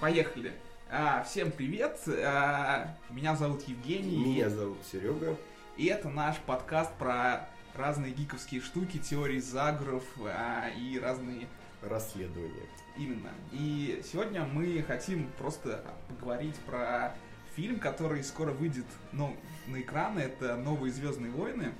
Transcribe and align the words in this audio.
поехали. 0.00 0.52
А, 0.90 1.22
всем 1.24 1.50
привет, 1.50 1.98
а, 2.06 2.96
меня 3.10 3.34
зовут 3.34 3.62
Евгений. 3.66 4.16
Меня 4.16 4.50
зовут 4.50 4.78
Серега. 4.90 5.36
И 5.76 5.86
это 5.86 6.08
наш 6.08 6.36
подкаст 6.38 6.92
про 6.94 7.48
разные 7.74 8.12
гиковские 8.12 8.60
штуки, 8.60 8.98
теории 8.98 9.40
заговоров 9.40 10.04
а, 10.20 10.68
и 10.76 10.98
разные... 10.98 11.48
Расследования. 11.82 12.66
Именно. 12.96 13.30
И 13.52 14.02
сегодня 14.10 14.44
мы 14.44 14.82
хотим 14.82 15.30
просто 15.38 15.84
поговорить 16.08 16.56
про 16.60 17.14
фильм, 17.54 17.78
который 17.78 18.24
скоро 18.24 18.50
выйдет 18.50 18.86
ну, 19.12 19.36
на 19.66 19.80
экраны. 19.80 20.20
Это 20.20 20.56
«Новые 20.56 20.90
Звездные 20.90 21.30
войны», 21.30 21.74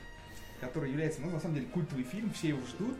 который 0.61 0.91
является, 0.91 1.23
ну, 1.23 1.31
на 1.31 1.41
самом 1.41 1.55
деле, 1.57 1.67
культовый 1.69 2.05
фильм, 2.05 2.31
все 2.33 2.49
его 2.49 2.65
ждут. 2.67 2.97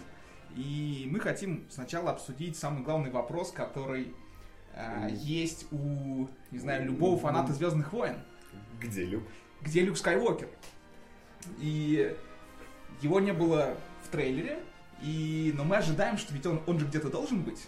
И 0.57 1.07
мы 1.13 1.21
хотим 1.21 1.67
сначала 1.71 2.11
обсудить 2.11 2.57
самый 2.57 2.83
главный 2.83 3.11
вопрос, 3.11 3.53
который 3.53 4.15
э, 4.77 5.09
есть 5.13 5.67
у, 5.73 6.29
не 6.51 6.59
знаю, 6.59 6.85
любого 6.85 7.19
фаната 7.19 7.53
Звездных 7.53 7.93
войн. 7.93 8.17
Где 8.81 9.05
Люк? 9.05 9.25
Где 9.63 9.81
Люк 9.81 9.97
Скайуокер? 9.97 10.49
И 11.59 12.15
его 13.01 13.21
не 13.21 13.33
было 13.33 13.77
в 14.05 14.09
трейлере, 14.09 14.59
и, 15.03 15.53
но 15.57 15.65
мы 15.65 15.77
ожидаем, 15.77 16.17
что 16.19 16.33
ведь 16.35 16.47
он, 16.47 16.61
он 16.67 16.79
же 16.79 16.87
где-то 16.87 17.11
должен 17.11 17.43
быть. 17.43 17.67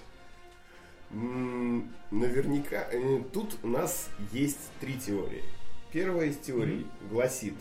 Наверняка. 1.10 2.86
э, 2.90 3.22
Тут 3.32 3.56
у 3.62 3.68
нас 3.68 4.08
есть 4.32 4.70
три 4.80 4.94
теории. 4.98 5.42
Первая 5.92 6.26
из 6.26 6.36
теорий 6.36 6.86
гласит 7.10 7.54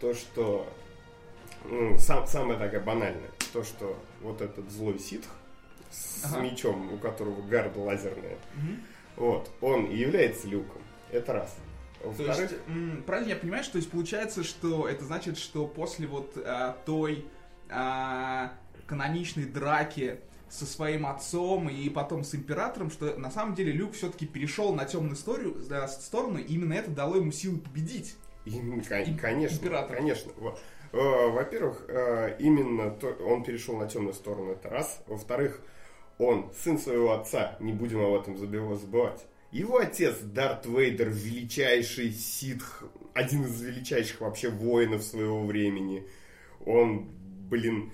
то, 0.00 0.12
что 0.12 0.70
ну, 1.64 1.96
сам, 1.98 2.26
самая 2.26 2.58
такая 2.58 2.80
банальная, 2.82 3.30
то, 3.52 3.64
что 3.64 3.98
вот 4.20 4.42
этот 4.42 4.70
злой 4.70 4.98
ситх 4.98 5.28
с 5.94 6.24
Ага. 6.24 6.40
мечом, 6.40 6.92
у 6.92 6.98
которого 6.98 7.40
гарда 7.42 7.78
лазерная, 7.80 8.36
Мгм. 8.56 8.80
вот, 9.16 9.50
он 9.60 9.86
и 9.86 9.96
является 9.96 10.48
люком. 10.48 10.82
Это 11.12 11.32
раз. 11.32 11.56
То 12.16 12.22
есть, 12.22 12.54
правильно 13.06 13.30
я 13.30 13.36
понимаю, 13.36 13.62
что 13.62 13.72
то 13.72 13.78
есть 13.78 13.90
получается, 13.90 14.42
что 14.44 14.86
это 14.88 15.04
значит, 15.04 15.38
что 15.38 15.66
после 15.66 16.06
вот 16.06 16.32
а, 16.36 16.76
той 16.84 17.24
а, 17.70 18.52
каноничной 18.86 19.44
драки 19.44 20.20
со 20.50 20.66
своим 20.66 21.06
отцом 21.06 21.68
и 21.70 21.88
потом 21.88 22.22
с 22.22 22.34
императором, 22.34 22.90
что 22.90 23.16
на 23.16 23.30
самом 23.30 23.54
деле 23.54 23.72
Люк 23.72 23.94
все-таки 23.94 24.26
перешел 24.26 24.74
на 24.74 24.84
темную 24.84 25.14
историю, 25.14 25.54
да, 25.68 25.88
сторону, 25.88 26.38
и 26.38 26.42
именно 26.54 26.74
это 26.74 26.90
дало 26.90 27.16
ему 27.16 27.32
силы 27.32 27.58
победить. 27.58 28.16
Кон- 28.44 28.52
Им- 28.52 29.18
конечно, 29.18 29.56
император. 29.56 29.96
конечно. 29.96 30.30
Э, 30.92 31.30
Во-первых, 31.30 31.86
э, 31.88 32.36
именно 32.38 32.90
то- 32.90 33.16
он 33.26 33.42
перешел 33.42 33.76
на 33.78 33.88
темную 33.88 34.12
сторону, 34.14 34.52
это 34.52 34.68
раз. 34.68 35.02
Во-вторых, 35.08 35.60
он 36.18 36.52
сын 36.62 36.78
своего 36.78 37.12
отца, 37.12 37.56
не 37.60 37.72
будем 37.72 38.00
об 38.00 38.20
этом 38.20 38.36
забыва- 38.36 38.76
забывать. 38.76 39.24
Его 39.50 39.78
отец 39.78 40.18
Дарт 40.20 40.66
Вейдер, 40.66 41.10
величайший 41.10 42.10
ситх, 42.10 42.84
один 43.12 43.44
из 43.44 43.60
величайших 43.60 44.20
вообще 44.20 44.50
воинов 44.50 45.02
своего 45.02 45.44
времени. 45.44 46.06
Он, 46.66 47.08
блин, 47.48 47.92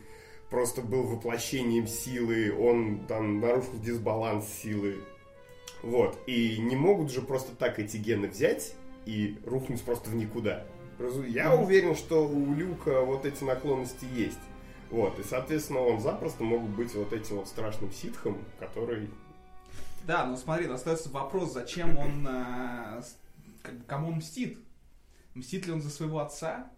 просто 0.49 0.81
был 0.81 1.03
воплощением 1.03 1.87
силы, 1.87 2.53
он 2.59 3.07
там 3.07 3.41
нарушил 3.41 3.79
дисбаланс 3.79 4.47
силы. 4.49 4.97
Вот. 5.83 6.19
И 6.27 6.59
не 6.59 6.77
могут 6.77 7.11
же 7.11 7.21
просто 7.23 7.55
так 7.55 7.79
эти 7.79 7.97
гены 7.97 8.29
взять 8.29 8.75
и 9.07 9.39
рухнуть 9.45 9.83
просто 9.83 10.11
в 10.11 10.15
никуда. 10.15 10.67
Я 11.29 11.55
уверен, 11.55 11.95
что 11.95 12.27
у 12.29 12.55
Люка 12.55 13.01
вот 13.01 13.25
эти 13.25 13.43
наклонности 13.45 14.07
есть. 14.15 14.39
Вот. 14.91 15.19
И, 15.19 15.23
соответственно, 15.23 15.81
он 15.81 16.01
запросто 16.01 16.43
мог 16.43 16.63
быть 16.63 16.95
вот 16.95 17.13
этим 17.13 17.37
вот 17.37 17.49
страшным 17.49 17.93
ситхом, 17.93 18.39
который... 18.59 19.11
Да, 20.07 20.27
но 20.27 20.37
смотри, 20.37 20.67
остается 20.67 21.11
вопрос, 21.11 21.53
зачем 21.53 21.97
он, 21.97 22.25
бы, 22.25 23.03
кому 23.87 24.09
он 24.09 24.15
мстит? 24.15 24.59
Мстит 25.35 25.67
ли 25.67 25.73
он 25.73 25.81
за 25.83 25.91
своего 25.91 26.19
отца? 26.21 26.71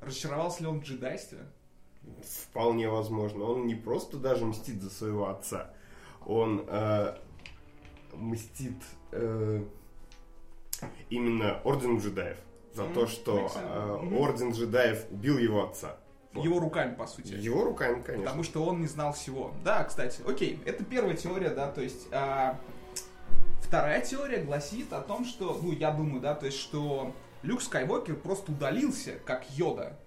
Разочаровался 0.00 0.62
ли 0.62 0.68
он 0.68 0.80
в 0.80 0.84
джедайстве? 0.84 1.40
Вполне 2.50 2.88
возможно. 2.88 3.44
Он 3.44 3.66
не 3.66 3.74
просто 3.74 4.16
даже 4.16 4.44
мстит 4.46 4.82
за 4.82 4.90
своего 4.90 5.28
отца. 5.28 5.72
Он 6.26 6.64
э, 6.66 7.16
мстит 8.14 8.76
э, 9.12 9.62
именно 11.10 11.60
Ордену 11.64 12.00
джедаев. 12.00 12.38
За 12.74 12.84
Мгм. 12.84 12.94
то, 12.94 13.06
что 13.06 13.50
э. 13.54 14.16
Орден 14.16 14.52
джедаев 14.52 15.04
убил 15.10 15.38
его 15.38 15.64
отца. 15.64 15.96
Его 16.34 16.60
руками, 16.60 16.94
по 16.94 17.06
сути. 17.06 17.34
Его 17.34 17.64
руками, 17.64 18.00
конечно. 18.00 18.24
Потому 18.24 18.42
что 18.42 18.64
он 18.64 18.80
не 18.80 18.86
знал 18.86 19.12
всего. 19.12 19.52
Да, 19.64 19.84
кстати, 19.84 20.22
окей, 20.26 20.60
это 20.64 20.84
первая 20.84 21.14
теория, 21.16 21.50
да, 21.50 21.70
то 21.70 21.82
есть 21.82 22.08
а, 22.10 22.58
вторая 23.60 24.00
теория 24.00 24.42
гласит 24.42 24.92
о 24.92 25.00
том, 25.00 25.24
что, 25.24 25.58
ну, 25.62 25.72
я 25.72 25.90
думаю, 25.90 26.20
да, 26.20 26.34
то 26.34 26.46
есть, 26.46 26.58
что 26.58 27.14
Люк 27.42 27.60
Скайуокер 27.60 28.16
просто 28.16 28.52
удалился, 28.52 29.18
как 29.26 29.44
Йода, 29.50 29.98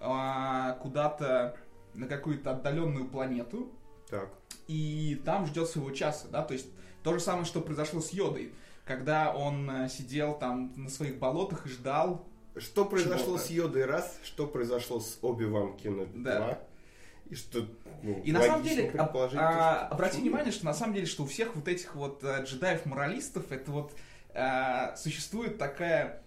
а, 0.00 0.72
куда-то 0.82 1.56
на 1.94 2.06
какую-то 2.06 2.52
отдаленную 2.52 3.06
планету, 3.06 3.70
Так. 4.08 4.30
и 4.66 5.20
там 5.24 5.46
ждет 5.46 5.68
своего 5.68 5.90
часа, 5.92 6.28
да, 6.28 6.42
то 6.42 6.52
есть 6.52 6.66
то 7.02 7.14
же 7.14 7.20
самое, 7.20 7.44
что 7.44 7.60
произошло 7.60 8.00
с 8.00 8.10
Йодой, 8.10 8.52
когда 8.84 9.32
он 9.32 9.70
э, 9.70 9.88
сидел 9.88 10.38
там 10.38 10.72
на 10.76 10.90
своих 10.90 11.18
болотах 11.18 11.66
и 11.66 11.68
ждал, 11.68 12.26
Что 12.56 12.84
произошло 12.84 13.36
Чего-то. 13.36 13.44
с 13.44 13.50
Йодой 13.50 13.84
раз, 13.86 14.18
что 14.24 14.46
произошло 14.46 15.00
с 15.00 15.18
Оби-Ван 15.22 15.76
Кеноби 15.76 16.10
Да. 16.22 16.36
два, 16.36 16.58
и 17.30 17.34
что 17.36 17.64
ну, 18.02 18.20
И 18.24 18.32
на 18.32 18.42
самом 18.42 18.62
деле, 18.64 18.90
а, 18.98 19.06
то, 19.06 19.28
что- 19.28 19.86
обрати 19.94 20.20
внимание, 20.20 20.52
что 20.52 20.64
на 20.64 20.74
самом 20.74 20.94
деле, 20.94 21.06
что 21.06 21.22
у 21.22 21.26
всех 21.26 21.54
вот 21.54 21.68
этих 21.68 21.94
вот 21.94 22.24
э, 22.24 22.42
джедаев-моралистов 22.44 23.52
это 23.52 23.70
вот 23.70 23.92
э, 24.34 24.96
существует 24.96 25.58
такая 25.58 26.22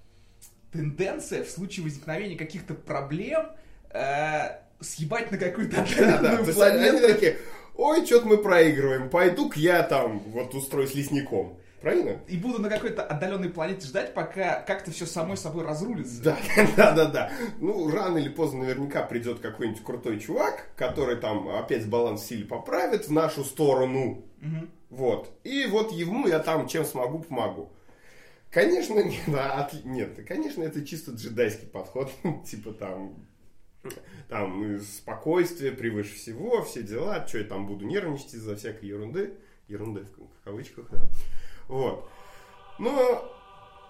тенденция 0.72 1.44
в 1.44 1.50
случае 1.50 1.84
возникновения 1.84 2.36
каких-то 2.38 2.74
проблем 2.74 3.48
э, 3.90 4.60
съебать 4.80 5.32
на 5.32 5.38
какую-то 5.38 5.76
Да, 5.78 5.84
да, 5.84 5.88
то 5.88 6.16
отдаленную 6.16 6.46
есть 6.48 6.62
они 6.62 6.90
планету. 6.90 7.08
такие, 7.08 7.38
ой, 7.76 8.06
что-то 8.06 8.26
мы 8.28 8.38
проигрываем, 8.38 9.10
пойду-ка 9.10 9.60
я 9.60 9.84
там 9.84 10.20
вот 10.20 10.54
устроюсь 10.56 10.94
лесником. 10.96 11.58
Правильно? 11.84 12.22
И 12.30 12.38
буду 12.38 12.62
на 12.62 12.70
какой-то 12.70 13.04
отдаленной 13.04 13.50
планете 13.50 13.86
ждать, 13.88 14.14
пока 14.14 14.62
как-то 14.62 14.90
все 14.92 15.06
самой 15.06 15.36
собой 15.36 15.66
разрулится. 15.66 16.24
Да, 16.24 16.38
да, 16.78 16.92
да, 16.94 17.06
да. 17.08 17.32
Ну, 17.60 17.92
рано 17.92 18.20
или 18.20 18.30
поздно 18.30 18.62
наверняка 18.62 19.04
придет 19.04 19.40
какой-нибудь 19.42 19.84
крутой 19.84 20.22
чувак, 20.22 20.70
который 20.78 21.18
там 21.18 21.50
опять 21.50 21.86
баланс 21.90 22.24
силы 22.24 22.46
поправит 22.46 23.10
в 23.10 23.12
нашу 23.12 23.44
сторону. 23.44 24.24
Мгм. 24.40 24.70
Вот. 24.92 25.38
И 25.44 25.66
вот 25.66 25.92
ему 25.92 26.26
я 26.26 26.40
там 26.40 26.70
чем 26.70 26.86
смогу, 26.86 27.20
помогу. 27.20 27.74
Конечно, 28.50 29.00
нет, 29.04 29.24
да, 29.28 29.68
отли- 29.70 29.84
нет, 29.84 30.26
конечно, 30.26 30.64
это 30.64 30.86
чисто 30.86 31.12
джедайский 31.12 31.68
подход. 31.68 32.10
типа 32.50 32.72
там, 32.72 33.28
там 34.30 34.80
спокойствие 34.80 35.74
превыше 35.74 36.16
всего, 36.16 36.64
все 36.64 36.82
дела, 36.82 37.28
что 37.28 37.40
я 37.40 37.44
там 37.44 37.68
буду 37.68 37.86
нервничать 37.86 38.36
из-за 38.36 38.56
всякой 38.56 38.86
ерунды. 38.86 39.34
Ерунды 39.68 40.06
в 40.06 40.44
кавычках, 40.46 40.90
да. 40.92 41.00
Вот. 41.68 42.10
Но 42.80 43.34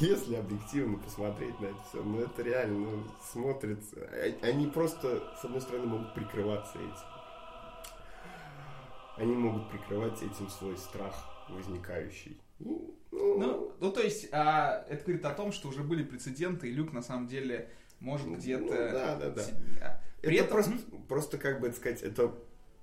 если 0.00 0.36
объективно 0.36 0.98
посмотреть 0.98 1.58
на 1.60 1.66
это 1.66 1.78
все, 1.88 2.02
ну 2.02 2.20
это 2.20 2.42
реально 2.42 2.90
ну, 2.90 3.04
смотрится. 3.32 4.08
Они 4.42 4.66
просто, 4.66 5.22
с 5.40 5.44
одной 5.44 5.60
стороны, 5.60 5.86
могут 5.86 6.14
прикрываться 6.14 6.78
этим. 6.78 7.14
Они 9.16 9.34
могут 9.34 9.70
прикрывать 9.70 10.20
этим 10.22 10.48
свой 10.48 10.76
страх 10.76 11.14
возникающий. 11.48 12.40
Ну, 12.58 12.94
ну, 13.10 13.72
Ну, 13.80 13.92
то 13.92 14.00
есть, 14.00 14.28
а, 14.32 14.84
это 14.88 15.04
говорит 15.04 15.24
о 15.24 15.30
том, 15.30 15.52
что 15.52 15.68
уже 15.68 15.82
были 15.82 16.02
прецеденты, 16.02 16.68
и 16.68 16.72
Люк 16.72 16.92
на 16.92 17.02
самом 17.02 17.26
деле 17.26 17.70
может 18.00 18.26
Ну, 18.26 18.36
где-то... 18.36 18.64
ну, 18.64 18.70
да, 18.70 19.16
да, 19.16 19.30
да. 19.30 19.42
а, 19.82 20.00
При 20.20 20.36
это 20.36 20.46
этом... 20.46 20.52
просто, 20.52 20.72
просто, 21.08 21.38
как 21.38 21.60
бы 21.60 21.68
это 21.68 21.76
сказать, 21.76 22.02
это 22.02 22.34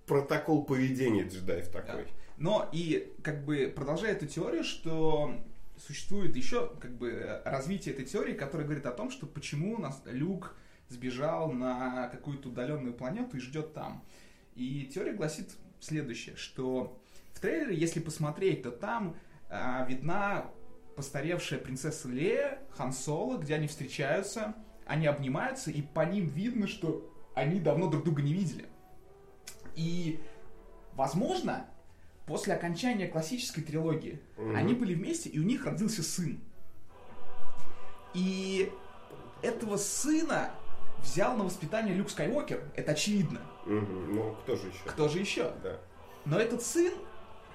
протокол 0.05 0.63
поведения 0.63 1.23
джедаев 1.23 1.69
такой. 1.69 2.07
Но 2.37 2.67
и 2.71 3.13
как 3.23 3.45
бы 3.45 3.71
продолжая 3.73 4.13
эту 4.13 4.25
теорию, 4.25 4.63
что 4.63 5.35
существует 5.77 6.35
еще 6.35 6.71
как 6.79 6.97
бы 6.97 7.41
развитие 7.45 7.93
этой 7.93 8.05
теории, 8.05 8.33
которая 8.33 8.65
говорит 8.65 8.85
о 8.85 8.91
том, 8.91 9.11
что 9.11 9.27
почему 9.27 9.77
нас 9.77 10.01
Люк 10.05 10.55
сбежал 10.89 11.51
на 11.51 12.07
какую-то 12.09 12.49
удаленную 12.49 12.93
планету 12.93 13.37
и 13.37 13.39
ждет 13.39 13.73
там. 13.73 14.03
И 14.55 14.89
теория 14.93 15.13
гласит 15.13 15.49
следующее, 15.79 16.35
что 16.35 16.99
в 17.33 17.39
трейлере, 17.39 17.75
если 17.75 17.99
посмотреть, 17.99 18.63
то 18.63 18.71
там 18.71 19.15
а, 19.49 19.85
видна 19.87 20.51
постаревшая 20.95 21.59
принцесса 21.59 22.09
Лея, 22.09 22.59
Хан 22.71 22.91
Соло, 22.91 23.37
где 23.37 23.55
они 23.55 23.67
встречаются, 23.67 24.55
они 24.85 25.07
обнимаются, 25.07 25.71
и 25.71 25.81
по 25.81 26.01
ним 26.01 26.27
видно, 26.27 26.67
что 26.67 27.09
они 27.33 27.59
давно 27.59 27.87
друг 27.89 28.03
друга 28.03 28.21
не 28.21 28.33
видели. 28.33 28.65
И, 29.75 30.19
возможно, 30.93 31.65
после 32.25 32.53
окончания 32.53 33.07
классической 33.07 33.61
трилогии 33.61 34.19
Мгм. 34.37 34.55
они 34.55 34.73
были 34.73 34.93
вместе, 34.93 35.29
и 35.29 35.39
у 35.39 35.43
них 35.43 35.65
родился 35.65 36.03
сын. 36.03 36.39
И 38.13 38.71
этого 39.41 39.77
сына 39.77 40.51
взял 41.01 41.35
на 41.35 41.43
воспитание 41.45 41.95
Люк 41.95 42.09
Скайуокер, 42.09 42.63
это 42.75 42.91
очевидно. 42.91 43.39
Мгм. 43.65 44.15
Ну, 44.15 44.35
кто 44.43 44.55
же 44.55 44.67
еще? 44.67 44.79
Кто 44.85 45.07
же 45.07 45.19
еще? 45.19 45.51
Да. 45.63 45.77
Но 46.25 46.37
этот 46.39 46.61
сын, 46.61 46.93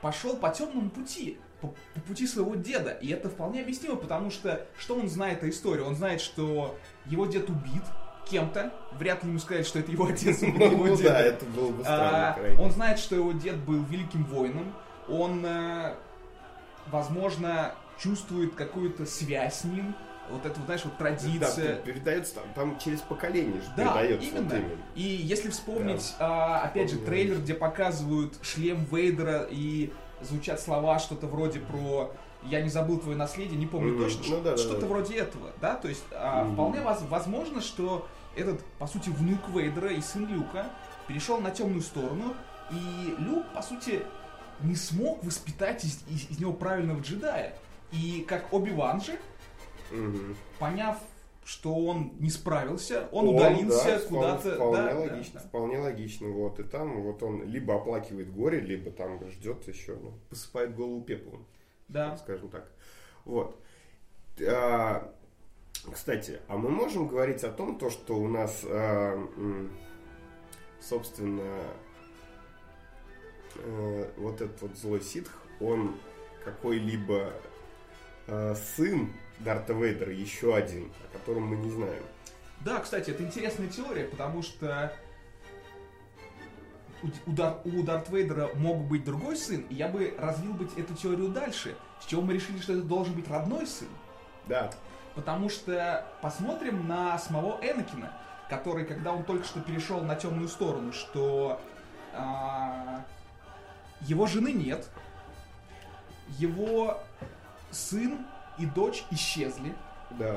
пошел 0.01 0.37
по 0.37 0.51
темному 0.51 0.91
пути, 0.91 1.39
по, 1.61 1.69
по 1.95 2.01
пути 2.01 2.27
своего 2.27 2.55
деда. 2.55 2.91
И 2.91 3.09
это 3.09 3.29
вполне 3.29 3.63
объяснимо, 3.63 3.97
потому 3.97 4.31
что 4.31 4.67
что 4.79 4.97
он 4.97 5.09
знает 5.09 5.43
о 5.43 5.49
истории? 5.49 5.83
Он 5.83 5.95
знает, 5.95 6.21
что 6.21 6.77
его 7.07 7.27
дед 7.27 7.49
убит 7.49 7.83
кем-то. 8.31 8.73
Вряд 8.99 9.23
ли 9.23 9.31
ему 9.31 9.39
сказать, 9.39 9.67
что 9.67 9.79
это 9.79 9.91
его 9.93 10.07
отец 10.07 10.43
его 10.43 10.87
Ну 10.87 10.97
деда. 10.97 11.11
да, 11.11 11.21
это 11.21 11.45
было 11.47 11.71
бы 11.71 11.83
странно. 11.83 12.37
А, 12.37 12.61
он 12.63 12.71
знает, 12.71 12.99
что 12.99 13.15
его 13.15 13.33
дед 13.33 13.57
был 13.59 13.83
великим 13.85 14.25
воином. 14.25 14.73
Он, 15.09 15.45
э, 15.47 15.95
возможно, 16.91 17.73
чувствует 17.99 18.55
какую-то 18.55 19.07
связь 19.07 19.61
с 19.61 19.65
ним. 19.65 19.95
Вот 20.29 20.45
это, 20.45 20.57
вот, 20.59 20.67
знаешь, 20.67 20.83
вот 20.85 20.95
Да, 20.95 21.05
традиция. 21.05 21.77
передается 21.77 22.35
там, 22.35 22.45
там 22.55 22.79
через 22.81 23.01
поколение 23.01 23.61
же 23.61 23.69
Да, 23.77 23.93
передается. 23.95 24.29
именно. 24.29 24.45
Вот 24.45 24.55
именно. 24.55 24.83
И 24.97 25.03
если 25.03 25.51
вспомнить, 25.51 26.15
а, 26.19 26.63
опять 26.63 26.91
же, 26.91 26.99
трейлер, 26.99 27.39
где 27.39 27.55
показывают 27.55 28.35
шлем 28.43 28.85
Вейдера 28.91 29.47
и 29.49 29.93
звучат 30.23 30.61
слова 30.61 30.99
что-то 30.99 31.29
вроде 31.29 31.61
про 31.61 32.13
«Я 32.43 32.61
не 32.63 32.69
забыл 32.71 32.99
твое 32.99 33.17
наследие», 33.17 33.57
не 33.57 33.67
помню 33.67 33.93
Мгм. 33.95 34.03
точно, 34.03 34.37
Ну 34.37 34.43
да, 34.43 34.51
да, 34.53 34.57
что-то 34.57 34.81
да. 34.81 34.87
вроде 34.89 35.15
этого, 35.17 35.53
да, 35.61 35.75
то 35.77 35.87
есть 35.89 36.05
а, 36.13 36.43
Мгм. 36.45 36.55
вполне 36.55 36.81
воз- 36.81 37.03
возможно, 37.09 37.61
что 37.61 38.09
этот, 38.37 38.63
по 38.79 38.87
сути, 38.87 39.09
внук 39.11 39.49
Вейдера 39.55 39.91
и 39.93 40.01
сын 40.01 40.27
Люка 40.27 40.67
перешел 41.09 41.41
на 41.41 41.51
темную 41.51 41.83
сторону, 41.83 42.35
и 42.71 43.15
Люк, 43.19 43.47
по 43.55 43.63
сути, 43.63 44.03
не 44.63 44.75
смог 44.75 45.23
воспитать 45.25 45.85
из, 45.85 46.03
из- 46.09 46.31
из 46.31 46.39
него 46.41 46.53
правильного 46.53 47.01
джедая. 47.01 47.55
И 47.93 48.25
как 48.29 48.53
Оби-Ван 48.53 49.01
же, 49.01 49.19
Мгм. 49.93 50.37
поняв, 50.59 50.99
что 51.45 51.75
он 51.75 52.13
не 52.19 52.31
справился, 52.31 53.09
он, 53.13 53.29
Он, 53.29 53.37
удалился 53.37 53.85
да, 53.85 54.09
куда-то. 54.09 54.55
Вполне 54.57 54.83
да, 54.83 54.99
логично, 54.99 55.41
да. 55.41 55.49
вполне 55.49 55.79
логично. 55.79 56.29
Вот, 56.29 56.59
и 56.59 56.65
там 56.65 57.03
вот 57.03 57.23
он 57.23 57.45
либо 57.45 57.77
оплакивает 57.77 58.33
горе, 58.35 58.59
либо 58.61 58.91
там 58.91 59.25
ждет 59.31 59.69
еще, 59.69 59.95
ну, 59.95 60.15
посыпает 60.29 60.75
голову 60.75 61.01
пеплом, 61.03 61.47
Да. 61.89 62.17
скажем 62.17 62.49
так. 62.49 62.69
Вот. 63.25 63.61
А, 64.41 65.15
кстати, 65.97 66.41
а 66.47 66.59
мы 66.59 66.69
можем 66.69 67.09
говорить 67.09 67.43
о 67.43 67.51
том, 67.51 67.79
то, 67.79 67.89
что 67.89 68.17
у 68.19 68.29
нас, 68.29 68.61
м, 68.65 69.71
собственно, 70.79 71.63
э, 73.55 74.11
вот 74.19 74.43
этот 74.43 74.61
вот 74.61 74.77
злой 74.77 75.01
ситх, 75.01 75.31
он 75.59 75.97
какой-либо 76.45 77.33
э, 78.27 78.55
сын 78.77 79.11
Дарта 79.39 79.73
Вейдера, 79.73 80.13
еще 80.13 80.55
один, 80.55 80.93
о 81.09 81.19
котором 81.19 81.45
мы 81.45 81.57
не 81.57 81.71
знаем. 81.71 82.03
Да, 82.61 82.81
кстати, 82.81 83.11
это 83.11 83.23
интересная 83.23 83.69
теория, 83.69 84.05
потому 84.05 84.43
что 84.43 84.93
у 87.27 87.31
Дар- 87.33 87.61
у 87.65 87.83
Дарт 87.83 88.11
Вейдера 88.11 88.51
мог 88.55 88.83
быть 88.85 89.05
другой 89.05 89.37
сын, 89.37 89.65
и 89.71 89.75
я 89.75 89.89
бы 89.89 90.15
развил 90.19 90.53
бы 90.53 90.69
эту 90.77 90.95
теорию 90.95 91.29
дальше, 91.29 91.75
с 92.03 92.05
чего 92.07 92.21
мы 92.21 92.35
решили, 92.35 92.59
что 92.59 92.75
это 92.75 92.83
должен 92.83 93.15
быть 93.15 93.29
родной 93.29 93.67
сын. 93.67 93.89
Да, 94.47 94.71
Потому 95.17 95.49
что 95.49 96.07
посмотрим 96.21 96.87
на 96.87 97.19
самого 97.19 97.59
Энакина, 97.63 98.13
который, 98.51 98.85
когда 98.85 99.13
он 99.13 99.25
только 99.25 99.45
что 99.45 99.61
перешел 99.61 100.03
на 100.03 100.15
темную 100.15 100.47
сторону, 100.47 100.93
что 100.93 101.59
а, 102.13 103.03
его 104.03 104.27
жены 104.27 104.53
нет, 104.53 104.87
его 106.39 107.01
сын 107.71 108.27
и 108.59 108.67
дочь 108.67 109.05
исчезли, 109.11 109.75
да. 110.11 110.37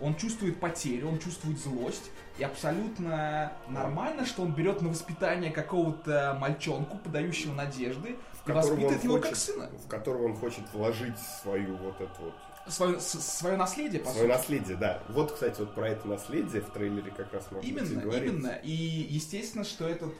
он 0.00 0.14
чувствует 0.16 0.60
потерю, 0.60 1.08
он 1.08 1.18
чувствует 1.18 1.58
злость, 1.58 2.10
и 2.38 2.44
абсолютно 2.44 3.52
нормально, 3.68 4.26
что 4.26 4.42
он 4.42 4.52
берет 4.52 4.82
на 4.82 4.90
воспитание 4.90 5.50
какого-то 5.50 6.36
мальчонку, 6.38 6.98
подающего 6.98 7.54
надежды, 7.54 8.16
в 8.44 8.48
и 8.48 8.52
воспитывает 8.52 9.02
его 9.02 9.14
как 9.14 9.30
хочет- 9.30 9.38
сына. 9.38 9.70
В 9.82 9.88
которого 9.88 10.26
он 10.26 10.36
хочет 10.36 10.64
вложить 10.74 11.18
свою 11.18 11.76
вот 11.76 12.00
эту 12.00 12.22
вот 12.22 12.34
Свое, 12.68 13.00
свое 13.00 13.56
наследие, 13.56 14.00
по 14.00 14.10
свое 14.10 14.26
сути. 14.26 14.36
наследие, 14.36 14.76
да. 14.76 15.02
Вот, 15.08 15.32
кстати, 15.32 15.60
вот 15.60 15.74
про 15.74 15.88
это 15.88 16.06
наследие 16.06 16.62
в 16.62 16.70
трейлере 16.70 17.10
как 17.10 17.32
раз 17.32 17.50
можно 17.50 17.66
Именно, 17.66 18.00
говорить. 18.02 18.32
именно. 18.32 18.60
И 18.62 18.70
естественно, 18.70 19.64
что 19.64 19.88
этот 19.88 20.12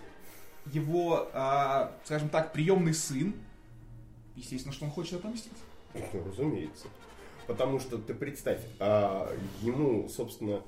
его, 0.67 1.29
а, 1.33 1.93
скажем 2.05 2.29
так, 2.29 2.53
приемный 2.53 2.95
сын, 2.95 3.35
естественно, 4.37 4.73
что 4.73 4.87
он 4.87 4.91
хочет 4.91 5.21
отомстить. 5.21 5.53
Ну, 5.95 6.25
разумеется. 6.27 6.89
Потому 7.47 7.79
что 7.81 7.99
ты 7.99 8.15
представь, 8.15 8.61
а, 8.79 9.31
ему, 9.61 10.09
собственно, 10.09 10.63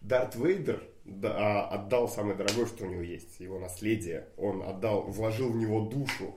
Дарт 0.00 0.34
Вейдер 0.34 0.82
да, 1.04 1.34
а, 1.36 1.68
отдал 1.74 2.08
самое 2.08 2.36
дорогое, 2.36 2.66
что 2.66 2.84
у 2.84 2.88
него 2.88 3.02
есть, 3.02 3.40
его 3.40 3.58
наследие. 3.58 4.28
Он 4.36 4.62
отдал, 4.62 5.02
вложил 5.02 5.50
в 5.52 5.56
него 5.56 5.82
душу. 5.82 6.34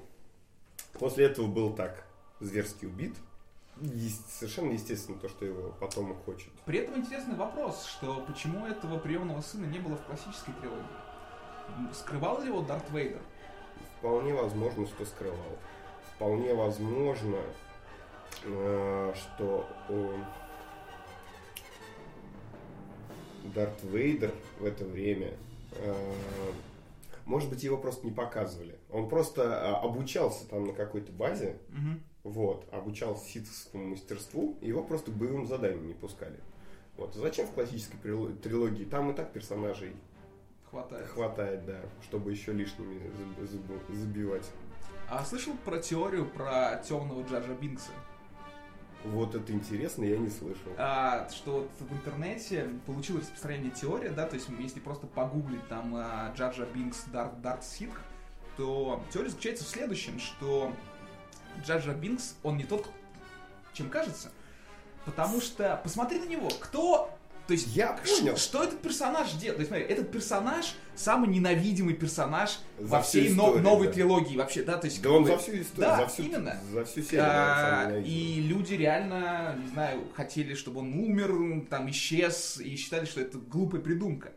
После 0.94 1.26
этого 1.26 1.48
был 1.48 1.74
так 1.74 2.08
зверски 2.40 2.86
убит. 2.86 3.16
Совершенно 4.30 4.72
естественно 4.72 5.20
то, 5.20 5.28
что 5.28 5.46
его 5.46 5.74
потом 5.80 6.16
хочет. 6.26 6.52
При 6.66 6.80
этом 6.80 6.98
интересный 6.98 7.36
вопрос, 7.36 7.86
что 7.86 8.24
почему 8.26 8.66
этого 8.66 8.98
приемного 8.98 9.42
сына 9.42 9.66
не 9.66 9.80
было 9.80 9.96
в 9.98 10.06
классической 10.06 10.54
трилогии? 10.54 11.94
Скрывал 11.94 12.42
ли 12.42 12.48
его 12.48 12.62
Дарт 12.62 12.90
Вейдер? 12.92 13.22
Вполне 14.00 14.34
возможно, 14.34 14.86
что 14.86 15.06
скрывал. 15.06 15.58
Вполне 16.16 16.54
возможно, 16.54 17.38
э, 18.44 19.14
что 19.16 19.68
он... 19.90 20.24
Дарт 23.54 23.84
Вейдер 23.84 24.34
в 24.60 24.66
это 24.66 24.86
время... 24.86 25.34
э, 25.72 25.96
Может 27.26 27.50
быть, 27.50 27.64
его 27.64 27.78
просто 27.78 28.06
не 28.06 28.12
показывали. 28.12 28.80
Он 28.90 29.10
просто 29.10 29.44
э, 29.44 29.86
обучался 29.86 30.48
там 30.48 30.66
на 30.68 30.74
какой-то 30.74 31.12
базе, 31.12 31.58
Мгм. 31.70 32.02
Вот, 32.26 32.68
обучался 32.74 33.24
ситовскому 33.30 33.86
мастерству, 33.90 34.58
и 34.60 34.68
его 34.68 34.84
просто 34.84 35.12
боевым 35.12 35.46
заданиям 35.48 35.88
не 35.88 35.94
пускали. 35.94 36.40
Вот. 36.98 37.14
Зачем 37.14 37.46
в 37.46 37.52
классической 37.52 37.98
трилогии? 37.98 38.84
Там 38.84 39.12
и 39.12 39.14
так 39.16 39.32
персонажей 39.32 39.96
Хватает. 40.70 41.08
хватает, 41.08 41.66
да, 41.66 41.82
чтобы 42.02 42.32
еще 42.32 42.52
лишними 42.52 42.96
заб- 42.96 43.48
заб- 43.48 43.96
забивать. 43.96 44.50
А 45.08 45.24
слышал 45.24 45.54
про 45.64 45.78
теорию 45.78 46.26
про 46.26 46.78
темного 46.78 47.22
Джаджа 47.28 47.54
Бинкса? 47.54 47.92
Вот 49.04 49.36
это 49.36 49.54
интересно, 49.54 50.04
я 50.04 50.18
не 50.18 50.30
слышал. 50.32 50.72
А, 50.80 51.30
что 51.30 51.60
вот 51.60 51.70
в 51.88 51.94
интернете 51.94 52.68
получилось 52.88 53.26
распространение 53.26 53.70
теория, 53.70 54.10
да, 54.10 54.26
то 54.26 54.34
есть 54.36 54.50
если 54.58 54.80
просто 54.80 55.06
погуглить 55.06 55.68
там 55.68 55.94
а, 55.96 56.34
Джаджа 56.36 56.66
Бинкс 56.66 57.04
Дарт, 57.14 57.40
Дарт 57.40 57.64
Ситх, 57.64 58.02
то 58.58 59.04
теория 59.14 59.30
заключается 59.30 59.64
в 59.64 59.68
следующем, 59.68 60.18
что 60.18 60.74
Джаджа 61.64 61.94
Бинкс, 61.94 62.36
он 62.44 62.58
не 62.58 62.64
тот, 62.64 62.90
чем 63.74 63.90
кажется, 63.90 64.32
потому 65.06 65.42
что 65.42 65.80
посмотри 65.84 66.20
на 66.20 66.26
него, 66.26 66.50
кто... 66.60 67.12
То 67.48 67.54
есть, 67.54 67.76
Я 67.76 67.94
понял. 67.94 68.38
что 68.38 68.64
этот 68.64 68.82
персонаж 68.82 69.32
делает? 69.34 69.58
То 69.58 69.62
есть, 69.62 69.70
смотри, 69.70 69.86
этот 69.86 70.12
персонаж 70.12 70.74
самый 70.96 71.30
ненавидимый 71.30 71.94
персонаж 71.94 72.58
За 72.80 72.88
во 72.88 73.02
всей 73.04 73.30
но- 73.30 73.44
историю, 73.50 73.62
новой 73.64 73.86
да. 73.88 73.94
трилогии 73.94 74.36
вообще, 74.36 74.64
да, 74.64 74.78
то 74.80 74.88
есть... 74.88 75.00
Да 75.04 75.12
он 75.12 75.22
бы- 75.26 75.30
за 75.30 75.38
всю 75.38 75.52
историю, 75.62 75.92
Да, 75.92 75.98
за 75.98 76.08
всю, 76.08 76.24
именно. 76.24 76.60
за 76.74 76.86
всю 76.86 77.04
серию. 77.04 77.24
А, 77.28 77.92
и 78.04 78.42
люди 78.42 78.74
реально, 78.74 79.56
не 79.62 79.68
знаю, 79.68 80.08
хотели, 80.16 80.56
чтобы 80.56 80.80
он 80.80 80.94
умер, 80.94 81.68
там 81.70 81.88
исчез, 81.92 82.60
и 82.60 82.76
считали, 82.78 83.06
что 83.06 83.22
это 83.22 83.38
глупая 83.38 83.80
придумка. 83.80 84.32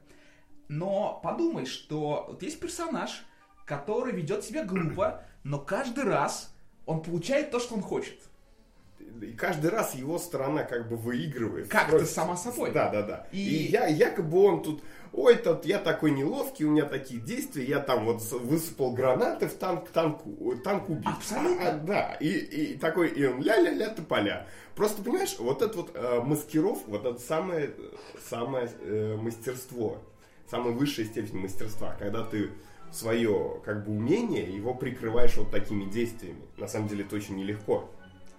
Но 0.69 1.19
подумай, 1.23 1.65
что 1.65 2.27
вот 2.29 2.43
есть 2.43 2.61
персонаж, 2.61 3.25
который 3.65 4.13
ведет 4.13 4.45
себя 4.45 4.65
глупо, 4.67 5.23
но 5.45 5.59
каждый 5.59 6.05
раз 6.05 6.55
он 6.89 7.03
получает 7.03 7.51
то, 7.51 7.61
что 7.61 7.75
он 7.75 7.83
хочет. 7.83 8.19
И 9.21 9.33
каждый 9.33 9.71
раз 9.71 9.95
его 9.95 10.19
сторона 10.19 10.63
как 10.65 10.89
бы 10.89 10.97
выигрывает. 10.97 11.69
Как-то 11.69 12.05
сама 12.07 12.37
собой. 12.37 12.71
Да, 12.73 12.89
да, 12.89 13.03
да. 13.03 13.27
И- 13.31 13.39
И, 13.67 13.71
я, 13.71 13.87
якобы 13.87 14.39
он 14.43 14.63
тут, 14.63 14.83
ой, 15.13 15.37
тот, 15.37 15.67
я 15.67 15.79
такой 15.79 16.13
неловкий, 16.13 16.65
у 16.65 16.71
меня 16.71 16.85
такие 16.87 17.21
действия, 17.21 17.65
я 17.65 17.81
там 17.81 18.07
вот 18.07 18.23
высыпал 18.33 18.93
гранаты 18.93 19.49
в 19.49 19.55
танк, 19.55 19.91
танк, 19.91 20.25
у- 20.27 20.55
танк 20.57 20.89
убит. 20.89 21.07
Абсолютно. 21.07 21.69
А, 21.69 21.73
да, 21.79 22.15
и, 22.21 22.29
и 22.29 22.79
такой, 22.79 23.09
и 23.09 23.27
он 23.27 23.43
ля-ля-ля 23.43 23.91
тополя. 23.91 24.47
Просто, 24.75 25.03
понимаешь, 25.03 25.37
вот 25.39 25.61
это 25.63 25.77
вот 25.77 25.91
э, 25.95 26.21
маскиров, 26.25 26.79
вот 26.87 27.05
это 27.05 27.19
самое, 27.21 27.71
самое 28.31 28.71
э, 28.81 29.17
мастерство, 29.21 29.99
самая 30.51 30.73
высшая 30.73 31.05
степень 31.05 31.39
мастерства, 31.41 31.95
когда 31.99 32.25
ты 32.25 32.51
свое 32.93 33.61
как 33.65 33.85
бы 33.85 33.93
умение, 33.93 34.45
его 34.45 34.75
прикрываешь 34.75 35.37
вот 35.37 35.51
такими 35.51 35.85
действиями. 35.85 36.43
На 36.57 36.69
самом 36.69 36.89
деле 36.89 37.05
это 37.05 37.17
очень 37.17 37.37
нелегко. 37.37 37.89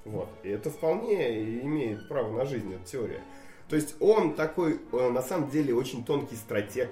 Вот. 0.05 0.29
И 0.43 0.49
это 0.49 0.69
вполне 0.69 1.59
имеет 1.61 2.07
право 2.07 2.35
на 2.35 2.45
жизнь, 2.45 2.73
эта 2.73 2.83
теория. 2.85 3.21
То 3.67 3.75
есть 3.75 3.95
он 3.99 4.33
такой, 4.33 4.79
э, 4.91 5.09
на 5.09 5.21
самом 5.21 5.49
деле, 5.49 5.75
очень 5.75 6.03
тонкий 6.03 6.35
стратег, 6.35 6.89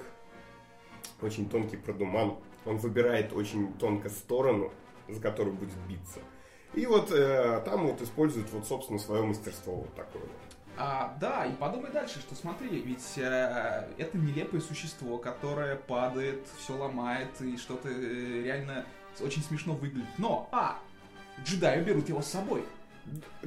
очень 1.22 1.50
тонкий 1.50 1.78
продуман. 1.78 2.36
Он 2.66 2.78
выбирает 2.78 3.34
очень 3.34 3.74
тонко 3.74 4.10
сторону, 4.10 4.72
за 5.08 5.20
которую 5.20 5.56
будет 5.56 5.78
биться. 5.88 6.20
И 6.74 6.86
вот 6.86 7.12
э, 7.12 7.62
там 7.66 7.88
вот 7.88 8.02
использует 8.02 8.52
вот, 8.52 8.68
собственно, 8.68 9.00
свое 9.00 9.24
мастерство 9.24 9.76
вот 9.76 9.96
такое. 9.96 10.22
вот. 10.22 10.47
А, 10.80 11.18
да, 11.20 11.46
и 11.46 11.54
подумай 11.54 11.92
дальше, 11.92 12.20
что 12.20 12.36
смотри, 12.36 12.70
ведь 12.70 13.18
э, 13.18 13.88
это 13.98 14.18
нелепое 14.18 14.62
существо, 14.62 15.18
которое 15.18 15.76
падает, 15.76 16.46
все 16.60 16.78
ломает 16.78 17.30
и 17.42 17.58
что-то 17.58 17.90
э, 17.90 18.44
реально 18.44 18.86
очень 19.20 19.42
смешно 19.42 19.74
выглядит. 19.74 20.08
Но, 20.20 20.48
а, 20.52 20.80
джедаи 21.44 21.84
берут 21.84 22.10
его 22.10 22.22
с 22.22 22.28
собой. 22.28 22.64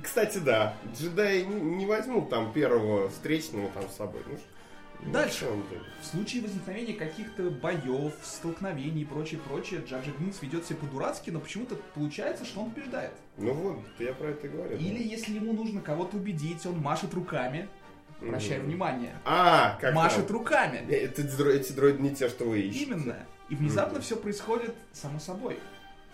Кстати, 0.03 0.39
да, 0.39 0.75
джедаи 0.97 1.43
не, 1.43 1.61
не 1.61 1.87
возьмут 1.87 2.31
там 2.31 2.53
первого 2.53 3.09
встречного 3.11 3.71
там 3.71 3.89
с 3.89 3.97
собой. 3.97 4.23
Ну, 4.27 4.37
Дальше. 5.07 5.47
в 6.03 6.07
случае 6.07 6.43
возникновения 6.43 6.95
каких-то 6.95 7.51
боев, 7.51 8.13
столкновений 8.23 9.03
и 9.03 9.05
прочее, 9.05 9.41
прочее, 9.47 9.83
Джаджа 9.87 10.11
Бинкс 10.19 10.43
ведет 10.43 10.65
себя 10.67 10.77
по-дурацки, 10.77 11.31
но 11.31 11.41
почему-то 11.41 11.77
получается, 11.95 12.45
что 12.45 12.61
он 12.63 12.71
побеждает. 12.71 13.13
Ну 13.39 13.53
вот, 13.55 13.79
я 13.99 14.13
про 14.13 14.29
это 14.29 14.47
и 14.47 14.51
говорю. 14.51 14.77
Или 14.77 15.03
если 15.03 15.35
ему 15.35 15.53
нужно 15.53 15.81
кого-то 15.81 16.17
убедить, 16.17 16.65
он 16.67 16.79
машет 16.81 17.15
руками. 17.15 17.69
Обращай 18.21 18.59
Мгм. 18.59 18.67
внимание. 18.67 19.15
А, 19.25 19.79
как 19.81 19.95
машет 19.95 20.27
там? 20.27 20.37
руками. 20.37 20.85
Э, 20.91 21.05
это 21.07 21.23
эти 21.23 21.73
дроиды 21.73 22.03
не 22.03 22.15
те, 22.15 22.29
что 22.29 22.45
вы 22.45 22.61
ищете. 22.61 22.85
Именно. 22.85 23.17
И 23.49 23.55
внезапно 23.55 23.95
Мгм. 23.95 24.03
все 24.03 24.17
происходит 24.17 24.75
само 24.93 25.19
собой. 25.19 25.59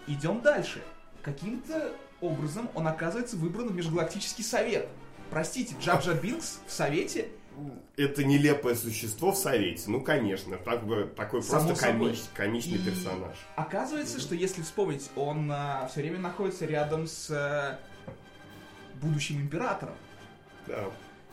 Идем 0.06 0.40
дальше. 0.40 0.80
Каким-то 1.22 1.92
образом 2.20 2.70
он 2.74 2.86
оказывается 2.86 3.36
выбран 3.36 3.68
в 3.68 3.74
Межгалактический 3.74 4.44
совет. 4.44 4.88
Простите, 5.30 5.74
Джаджа 5.80 6.14
Бинкс 6.14 6.60
в 6.66 6.72
совете 6.72 7.28
Это 7.96 8.24
нелепое 8.24 8.74
существо 8.74 9.32
в 9.32 9.36
Совете. 9.36 9.84
Ну, 9.88 10.00
конечно. 10.02 10.56
Так 10.58 10.86
бы, 10.86 11.12
такой 11.16 11.42
Само 11.42 11.68
просто 11.68 11.86
комич- 11.86 12.24
комичный 12.34 12.78
И 12.78 12.84
персонаж. 12.84 13.36
Оказывается, 13.56 14.20
что 14.20 14.34
если 14.34 14.62
вспомнить, 14.62 15.10
он 15.16 15.52
все 15.90 16.00
время 16.00 16.18
находится 16.18 16.66
рядом 16.66 17.06
с 17.06 17.30
э, 17.30 17.78
будущим 19.00 19.40
императором. 19.40 19.94
Да. 20.66 20.84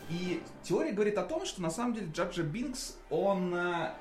И 0.10 0.42
теория 0.64 0.92
говорит 0.92 1.18
о 1.18 1.24
том, 1.24 1.46
что 1.46 1.62
на 1.62 1.70
самом 1.70 1.94
деле 1.94 2.08
Джаджа 2.14 2.44
Бинкс, 2.44 2.98
он 3.10 3.54
э, 3.56 3.94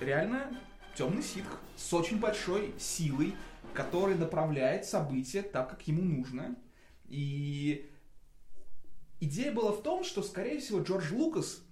реально 0.00 0.46
темный 0.94 1.22
ситх 1.22 1.48
с 1.76 1.92
очень 1.92 2.18
большой 2.18 2.74
силой, 2.78 3.34
который 3.74 4.14
направляет 4.14 4.84
события 4.84 5.42
так, 5.42 5.70
как 5.70 5.82
ему 5.86 6.02
нужно. 6.02 6.56
И 7.08 7.89
идея 9.20 9.52
была 9.52 9.72
в 9.72 9.82
том, 9.82 10.04
что, 10.04 10.22
скорее 10.22 10.60
всего, 10.60 10.80
Джордж 10.80 11.12
Лукас 11.12 11.62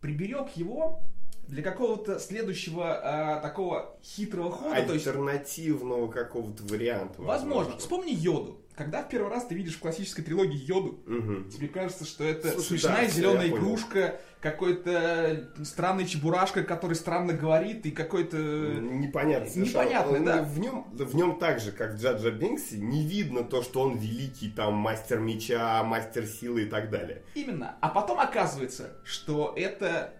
приберег 0.00 0.56
его 0.56 1.02
для 1.48 1.62
какого-то 1.62 2.18
следующего 2.18 3.38
э, 3.38 3.42
такого 3.42 3.96
хитрого 4.02 4.50
хода. 4.50 4.74
Альтернативного 4.76 6.10
какого-то 6.10 6.62
варианта. 6.64 7.20
Возможно. 7.22 7.76
Вспомни 7.78 8.12
Йоду. 8.12 8.60
Когда 8.76 9.02
в 9.04 9.08
первый 9.08 9.30
раз 9.30 9.46
ты 9.46 9.54
видишь 9.54 9.76
в 9.76 9.78
классической 9.80 10.22
трилогии 10.24 10.58
Йоду, 10.66 10.98
Мгм. 11.06 11.48
тебе 11.48 11.68
кажется, 11.68 12.04
что 12.04 12.24
это 12.24 12.50
Слушай, 12.50 12.66
смешная 12.80 13.06
да, 13.06 13.08
зеленая 13.08 13.48
игрушка, 13.48 14.20
какой-то 14.40 15.48
странный 15.64 16.06
чебурашка, 16.06 16.64
который 16.64 16.94
странно 16.94 17.34
говорит, 17.34 17.86
и 17.86 17.92
какой-то... 17.92 18.36
Непонятно. 18.36 19.48
совершенно. 19.48 19.82
Непонятно, 19.84 20.18
Он- 20.18 20.24
да. 20.24 20.42
В 20.42 20.58
нем, 20.58 20.86
в 20.92 21.14
нем 21.14 21.38
так 21.38 21.60
же, 21.60 21.70
как 21.70 21.94
в 21.94 21.98
Джаджа 22.02 22.30
Бинксе, 22.32 22.78
не 22.78 23.06
видно 23.06 23.44
то, 23.44 23.62
что 23.62 23.80
он 23.82 23.96
великий 23.96 24.50
там 24.50 24.74
мастер 24.74 25.20
меча, 25.20 25.82
мастер 25.84 26.26
силы 26.26 26.62
и 26.62 26.66
так 26.66 26.90
далее. 26.90 27.22
Именно. 27.34 27.76
А 27.80 27.88
потом 27.88 28.18
оказывается, 28.18 28.96
что 29.04 29.54
это 29.56 30.14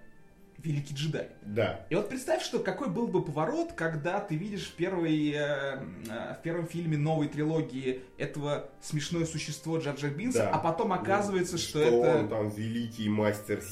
великий 0.65 0.95
джедай. 0.95 1.29
Да. 1.43 1.85
И 1.91 1.95
вот 1.95 2.09
представь, 2.09 2.43
что 2.43 2.59
какой 2.59 2.89
был 2.89 3.07
бы 3.07 3.23
поворот, 3.25 3.73
когда 3.75 4.21
ты 4.21 4.35
видишь 4.35 4.67
в, 4.67 4.73
первой, 4.75 5.31
э, 5.31 5.79
э, 6.09 6.35
в 6.39 6.43
первом 6.43 6.67
фильме 6.67 6.97
новой 6.97 7.29
трилогии 7.29 8.03
этого 8.19 8.71
смешное 8.81 9.27
существо 9.27 9.79
Джаджа 9.79 10.09
Бинса, 10.09 10.39
Да. 10.39 10.51
а 10.51 10.59
потом 10.59 10.93
оказывается, 10.93 11.59
что, 11.59 11.79
он 11.81 12.07
это... 12.07 12.29
там 12.29 12.49
великий 12.51 13.09
мастер, 13.09 13.63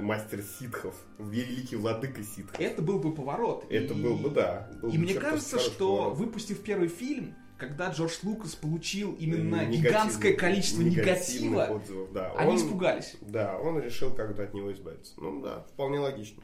мастер 0.00 0.42
ситхов, 0.58 0.94
великий 1.18 1.76
владыка 1.76 2.22
ситхов. 2.22 2.58
Это 2.58 2.82
был 2.82 2.98
бы 2.98 3.14
поворот. 3.14 3.64
Это 3.70 3.94
И- 3.94 4.02
был 4.02 4.16
бы, 4.16 4.30
да. 4.30 4.68
был 4.82 4.90
И 4.90 4.98
бы 4.98 5.04
мне 5.04 5.14
кажется, 5.14 5.58
что 5.58 5.96
поворот. 5.96 6.18
выпустив 6.18 6.62
первый 6.62 6.88
фильм, 6.88 7.34
когда 7.60 7.90
Джордж 7.90 8.14
Лукас 8.22 8.54
получил 8.56 9.12
именно 9.12 9.66
Негативных- 9.66 9.80
гигантское 9.82 10.32
количество 10.34 10.80
негатива, 10.82 11.64
отзывов, 11.66 12.12
да. 12.12 12.32
они 12.32 12.52
Он- 12.52 12.56
испугались. 12.56 13.16
Да, 13.20 13.58
он 13.58 13.78
решил 13.80 14.12
как-то 14.12 14.42
от 14.42 14.54
него 14.54 14.72
избавиться. 14.72 15.12
Ну 15.18 15.42
да, 15.42 15.60
вполне 15.74 16.00
логично. 16.00 16.42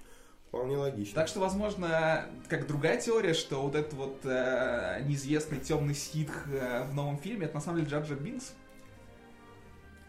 Вполне 0.49 0.77
логично. 0.77 1.15
Так 1.15 1.27
что, 1.29 1.41
возможно, 1.41 2.27
как 2.49 2.67
другая 2.67 3.01
теория, 3.01 3.35
что 3.35 3.63
вот 3.63 3.75
этот 3.75 3.95
вот 3.95 4.21
э, 4.25 5.03
неизвестный 5.07 5.59
темный 5.59 5.95
ситх 5.95 6.47
э, 6.49 6.85
в 6.85 6.95
новом 6.95 7.19
фильме, 7.19 7.47
это 7.47 7.55
на 7.57 7.61
самом 7.61 7.79
деле 7.79 7.91
Джаджа 7.91 8.15
Бинкс. 8.15 8.55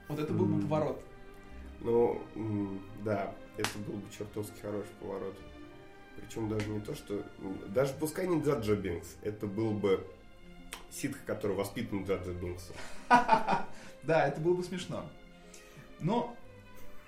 Вот 0.10 0.20
это 0.20 0.32
был 0.34 0.46
бы 0.46 0.62
поворот. 0.62 1.02
Ну, 1.80 2.22
да, 3.04 3.34
это 3.58 3.70
был 3.80 3.96
бы 3.96 4.06
чертовски 4.16 4.60
хороший 4.62 4.92
поворот. 5.02 5.36
Причем 6.16 6.50
даже 6.50 6.68
не 6.70 6.80
то, 6.80 6.96
что... 6.96 7.24
Даже 7.68 7.94
пускай 7.94 8.28
не 8.28 8.42
Джаджа 8.42 8.76
Бинкс, 8.76 9.18
это 9.22 9.48
был 9.48 9.72
бы 9.72 10.06
ситх, 10.92 11.18
который 11.26 11.56
воспитан 11.56 12.04
Джаджа 12.06 12.32
Бинксом. 12.34 12.76
Да, 14.04 14.26
это 14.28 14.40
было 14.40 14.54
бы 14.54 14.64
смешно. 14.64 15.04
Но, 16.00 16.34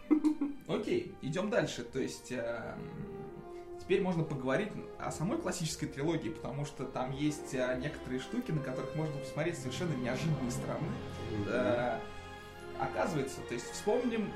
окей, 0.68 1.16
идем 1.22 1.50
дальше. 1.50 1.84
То 1.84 2.00
есть, 2.00 2.32
эм, 2.32 2.78
теперь 3.80 4.02
можно 4.02 4.24
поговорить 4.26 4.70
о 5.00 5.10
самой 5.12 5.38
классической 5.38 5.88
трилогии, 5.88 6.30
потому 6.30 6.66
что 6.66 6.84
там 6.84 7.12
есть 7.14 7.54
э, 7.54 7.80
некоторые 7.82 8.20
штуки, 8.20 8.52
на 8.52 8.60
которых 8.62 8.94
можно 8.96 9.16
посмотреть 9.18 9.58
совершенно 9.58 9.94
неожиданные 9.96 10.52
стороны. 10.52 10.88
Э, 11.48 12.00
Оказывается, 12.82 13.40
то 13.48 13.54
есть 13.54 13.70
вспомним 13.72 14.30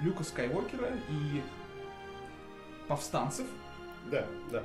Люка 0.00 0.22
Скайуокера 0.24 0.88
и 1.10 1.42
повстанцев, 2.88 3.46
Да, 4.10 4.26
да. 4.50 4.62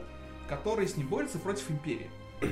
которые 0.49 0.87
с 0.87 0.97
ним 0.97 1.07
борются 1.07 1.37
против 1.39 1.69
Империи. 1.71 2.09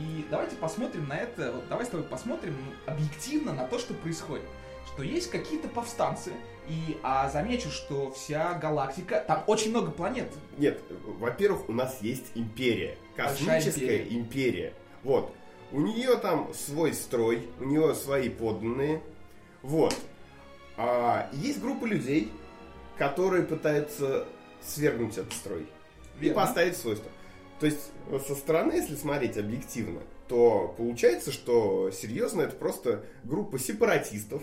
И 0.00 0.26
давайте 0.30 0.56
посмотрим 0.56 1.08
на 1.08 1.16
это, 1.16 1.52
вот 1.52 1.68
давай 1.68 1.86
с 1.86 1.88
тобой 1.88 2.06
посмотрим 2.06 2.56
объективно 2.86 3.52
на 3.52 3.66
то, 3.66 3.78
что 3.78 3.94
происходит. 3.94 4.44
Что 4.92 5.02
есть 5.02 5.30
какие-то 5.30 5.68
повстанцы, 5.68 6.32
и 6.68 6.98
а 7.02 7.28
замечу, 7.30 7.70
что 7.70 8.10
вся 8.12 8.54
галактика, 8.54 9.24
там 9.26 9.44
очень 9.46 9.70
много 9.70 9.90
планет. 9.90 10.28
Нет, 10.58 10.80
во-первых, 10.90 11.68
у 11.68 11.72
нас 11.72 11.98
есть 12.02 12.32
империя. 12.34 12.96
Космическая 13.14 14.02
империя. 14.02 14.16
империя. 14.16 14.72
Вот. 15.02 15.32
У 15.72 15.80
нее 15.80 16.16
там 16.16 16.52
свой 16.54 16.92
строй, 16.92 17.48
у 17.60 17.64
нее 17.64 17.94
свои 17.94 18.28
подданные. 18.28 19.02
Вот. 19.62 19.94
А 20.76 21.28
есть 21.32 21.60
группа 21.60 21.84
людей, 21.86 22.32
которые 22.98 23.42
пытаются 23.44 24.26
свергнуть 24.60 25.16
этот 25.16 25.32
строй. 25.32 25.66
И 26.20 26.24
Верно. 26.24 26.42
поставить 26.42 26.76
свой 26.76 26.96
строй. 26.96 27.12
То 27.60 27.66
есть, 27.66 27.90
э, 28.10 28.18
со 28.18 28.34
стороны, 28.34 28.72
если 28.72 28.94
смотреть 28.96 29.36
объективно, 29.38 30.00
то 30.28 30.74
получается, 30.76 31.32
что 31.32 31.90
серьезно 31.90 32.42
это 32.42 32.56
просто 32.56 33.04
группа 33.24 33.58
сепаратистов, 33.58 34.42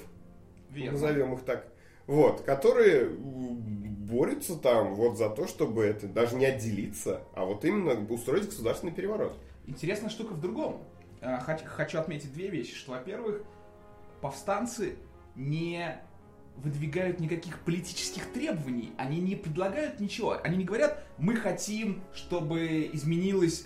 Верно. 0.70 0.94
назовем 0.94 1.34
их 1.34 1.42
так, 1.44 1.68
вот, 2.08 2.42
которые 2.42 3.10
борются 3.10 4.56
там 4.58 4.96
вот 4.96 5.18
за 5.18 5.30
то, 5.30 5.48
чтобы 5.48 5.84
это 5.84 6.08
даже 6.08 6.36
не 6.36 6.46
отделиться, 6.46 7.22
а 7.36 7.46
вот 7.46 7.64
именно 7.66 7.94
устроить 8.14 8.46
государственный 8.46 8.94
переворот. 8.94 9.38
Интересная 9.68 10.10
штука 10.10 10.34
в 10.34 10.42
другом. 10.42 10.84
Хоч- 11.46 11.64
Хочу 11.64 12.00
отметить 12.00 12.34
две 12.34 12.50
вещи. 12.50 12.76
Что, 12.76 12.92
во-первых, 12.94 13.44
повстанцы 14.22 14.96
не 15.36 15.98
выдвигают 16.58 17.20
никаких 17.20 17.60
политических 17.60 18.32
требований. 18.32 18.94
Они 18.98 19.20
не 19.20 19.36
предлагают 19.36 20.00
ничего. 20.00 20.38
Они 20.44 20.58
не 20.58 20.66
говорят, 20.66 21.04
мы 21.18 21.36
хотим, 21.36 22.04
чтобы 22.14 22.90
изменилось 22.94 23.66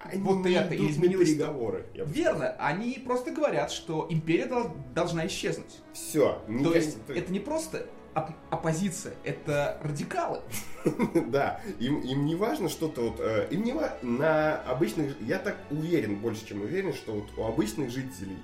Они 0.00 0.22
вот 0.22 0.46
это, 0.46 0.70
на 0.74 0.90
изменилось... 0.90 1.30
переговоры. 1.30 1.86
Верно. 1.94 2.50
Они 2.58 3.02
просто 3.04 3.32
говорят, 3.32 3.70
что 3.70 4.06
империя 4.08 4.46
дол- 4.46 4.72
должна 4.94 5.26
исчезнуть. 5.26 5.78
Все. 5.92 6.42
То 6.62 6.74
есть 6.74 6.98
это 7.08 7.32
не 7.32 7.40
просто 7.40 7.86
оп- 8.14 8.34
оппозиция, 8.50 9.14
это 9.24 9.78
радикалы. 9.82 10.40
Да, 11.28 11.60
им, 11.80 12.00
им 12.00 12.24
не 12.24 12.34
важно 12.34 12.68
что-то 12.68 13.02
вот, 13.10 13.20
э, 13.20 13.48
им 13.50 13.64
не 13.64 13.74
на 14.02 14.56
обычных, 14.62 15.20
я 15.20 15.38
так 15.38 15.56
уверен, 15.70 16.16
больше 16.16 16.46
чем 16.46 16.62
уверен, 16.62 16.94
что 16.94 17.12
вот 17.12 17.26
у 17.36 17.44
обычных 17.44 17.90
жителей 17.90 18.38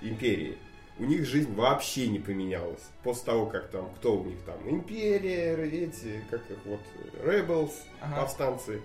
империи 0.00 0.58
у 0.98 1.04
них 1.04 1.24
жизнь 1.26 1.52
вообще 1.54 2.08
не 2.08 2.18
поменялась 2.20 2.82
после 3.02 3.24
того, 3.26 3.46
как 3.46 3.68
там, 3.70 3.92
кто 3.96 4.16
у 4.16 4.24
них 4.24 4.38
там, 4.46 4.56
империя, 4.68 5.56
эти, 5.56 6.24
как 6.30 6.48
их 6.50 6.58
вот, 6.64 6.80
rebels, 7.24 7.72
Ага. 8.00 8.20
повстанцы, 8.20 8.80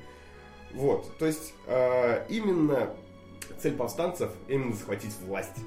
вот, 0.73 1.17
то 1.17 1.25
есть 1.25 1.53
э, 1.67 2.25
именно 2.29 2.95
цель 3.59 3.75
повстанцев 3.75 4.31
именно 4.47 4.73
захватить 4.73 5.15
власть, 5.21 5.57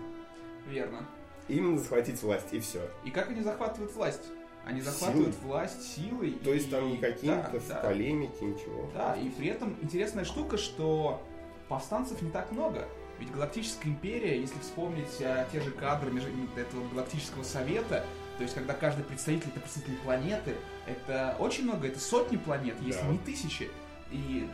Верно. 0.69 1.07
именно 1.49 1.79
захватить 1.79 2.21
власть 2.23 2.53
и 2.53 2.61
все. 2.61 2.81
И 3.05 3.11
как 3.11 3.31
они 3.31 3.43
захватывают 3.43 3.93
власть? 3.95 4.25
Они 4.65 4.81
захватывают 4.81 5.35
власть 5.43 5.83
силой. 5.97 6.33
То 6.45 6.53
есть 6.55 6.71
там 6.71 6.87
и- 6.87 6.93
не 6.93 6.99
какие-то 6.99 7.51
да, 7.69 7.75
да. 7.75 7.81
полемики, 7.83 8.45
ничего. 8.45 8.89
Да, 8.95 9.17
и 9.17 9.29
при 9.31 9.49
этом 9.49 9.77
интересная 9.83 10.25
штука, 10.25 10.57
что 10.57 11.21
повстанцев 11.69 12.23
не 12.23 12.31
так 12.31 12.53
много. 12.53 12.87
Ведь 13.23 13.31
Галактическая 13.31 13.93
империя, 13.93 14.41
если 14.41 14.59
вспомнить 14.59 15.21
а, 15.21 15.47
те 15.53 15.61
же 15.61 15.71
кадры 15.71 16.11
меж- 16.11 16.27
этого 16.57 16.89
Галактического 16.89 17.45
совета, 17.45 18.05
то 18.37 18.43
есть 18.43 18.53
когда 18.53 18.75
каждый 18.75 19.05
представитель 19.05 19.51
это 19.51 19.61
представитель 19.61 19.97
планеты, 19.99 20.57
это 20.89 21.37
очень 21.39 21.63
много, 21.65 21.87
это 21.87 22.01
сотни 22.01 22.37
планет, 22.37 22.75
если 22.81 23.03
Да. 23.03 23.07
не 23.07 23.19
тысячи. 23.19 23.71
И 24.11 24.49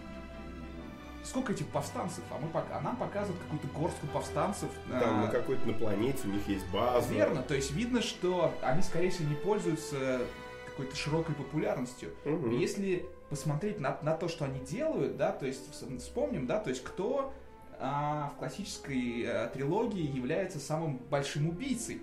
сколько 1.24 1.52
этих 1.52 1.66
повстанцев, 1.68 2.22
а, 2.30 2.38
мы 2.38 2.48
а 2.52 2.80
нам 2.82 2.96
показывают 2.98 3.40
какую-то 3.42 3.68
горстку 3.68 4.06
повстанцев. 4.08 4.68
Там 4.90 5.20
а, 5.20 5.22
на 5.24 5.28
какой-то 5.28 5.66
на 5.66 5.72
планете 5.72 6.18
у 6.28 6.30
них 6.30 6.46
есть 6.46 6.66
база. 6.68 7.10
Верно, 7.10 7.42
то 7.42 7.54
есть 7.54 7.70
видно, 7.70 8.02
что 8.02 8.52
они, 8.60 8.82
скорее 8.82 9.08
всего, 9.08 9.30
не 9.30 9.36
пользуются 9.36 10.20
какой-то 10.66 10.94
широкой 10.94 11.34
популярностью. 11.34 12.12
И 12.26 12.54
Если 12.56 13.06
посмотреть 13.30 13.80
на, 13.80 13.98
на 14.02 14.14
то, 14.14 14.28
что 14.28 14.44
они 14.44 14.60
делают, 14.60 15.16
да, 15.16 15.32
то 15.32 15.46
есть 15.46 15.70
вс- 15.70 15.98
вспомним, 16.00 16.46
да, 16.46 16.58
то 16.60 16.68
есть 16.68 16.84
кто 16.84 17.32
а, 17.78 18.32
в 18.34 18.38
классической 18.38 19.24
а, 19.26 19.48
трилогии 19.48 20.02
является 20.02 20.58
самым 20.58 20.98
большим 21.10 21.48
убийцей. 21.48 22.02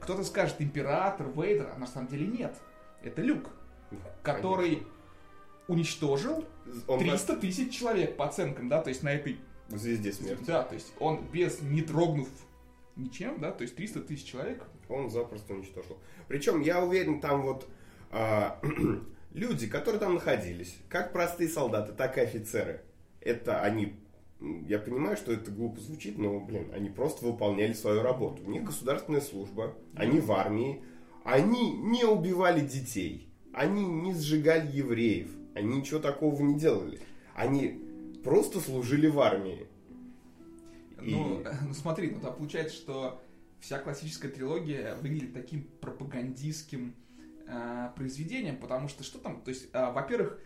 Кто-то 0.00 0.24
скажет 0.24 0.56
император, 0.60 1.28
Вейдер, 1.34 1.70
а 1.74 1.78
на 1.78 1.86
самом 1.86 2.08
деле 2.08 2.26
нет. 2.26 2.54
Это 3.02 3.22
Люк, 3.22 3.50
который 4.22 4.86
уничтожил 5.68 6.44
Он 6.86 6.98
300 6.98 7.36
тысяч 7.36 7.76
человек 7.76 8.16
по 8.16 8.26
оценкам, 8.26 8.68
да, 8.68 8.80
то 8.80 8.88
есть 8.88 9.02
на 9.02 9.12
этой 9.12 9.38
звезде 9.68 10.12
смерти. 10.12 10.44
да, 10.46 10.62
то 10.62 10.74
есть 10.74 10.92
он 11.00 11.24
без, 11.32 11.60
не 11.60 11.82
дрогнув 11.82 12.28
ничем, 12.94 13.40
да, 13.40 13.52
то 13.52 13.62
есть 13.62 13.76
300 13.76 14.00
тысяч 14.02 14.24
человек. 14.24 14.64
Он 14.88 15.10
запросто 15.10 15.54
уничтожил. 15.54 15.98
Причем, 16.28 16.60
я 16.60 16.84
уверен, 16.84 17.20
там 17.20 17.42
вот 17.42 17.68
а, 18.10 18.60
люди, 19.32 19.66
которые 19.66 19.98
там 19.98 20.14
находились, 20.14 20.76
как 20.88 21.12
простые 21.12 21.48
солдаты, 21.48 21.92
так 21.92 22.16
и 22.18 22.20
офицеры, 22.20 22.82
это 23.20 23.60
они, 23.60 23.96
я 24.40 24.78
понимаю, 24.78 25.16
что 25.16 25.32
это 25.32 25.50
глупо 25.50 25.80
звучит, 25.80 26.18
но, 26.18 26.38
блин, 26.40 26.70
они 26.74 26.90
просто 26.90 27.24
выполняли 27.26 27.72
свою 27.72 28.02
работу. 28.02 28.42
У 28.44 28.50
них 28.50 28.64
государственная 28.64 29.20
служба, 29.20 29.74
они 29.94 30.20
в 30.20 30.30
армии, 30.32 30.82
они 31.24 31.72
не 31.72 32.04
убивали 32.04 32.60
детей, 32.60 33.28
они 33.52 33.84
не 33.86 34.12
сжигали 34.14 34.70
евреев, 34.70 35.30
они 35.54 35.78
ничего 35.78 36.00
такого 36.00 36.40
не 36.42 36.58
делали. 36.58 37.00
Они 37.34 37.80
просто 38.22 38.60
служили 38.60 39.06
в 39.06 39.20
армии. 39.20 39.66
И- 41.02 41.10
Ну, 41.14 41.42
ну, 41.68 41.74
смотри, 41.74 42.10
ну, 42.10 42.20
да, 42.20 42.30
получается, 42.30 42.76
что 42.76 43.22
вся 43.60 43.78
классическая 43.78 44.28
трилогия 44.28 44.96
выглядит 44.96 45.32
таким 45.32 45.64
пропагандистским 45.80 46.94
э, 47.48 47.90
произведением, 47.96 48.56
потому 48.58 48.88
что 48.88 49.02
что 49.02 49.18
там, 49.18 49.40
то 49.42 49.50
есть, 49.50 49.68
э, 49.72 49.92
во-первых, 49.92 50.38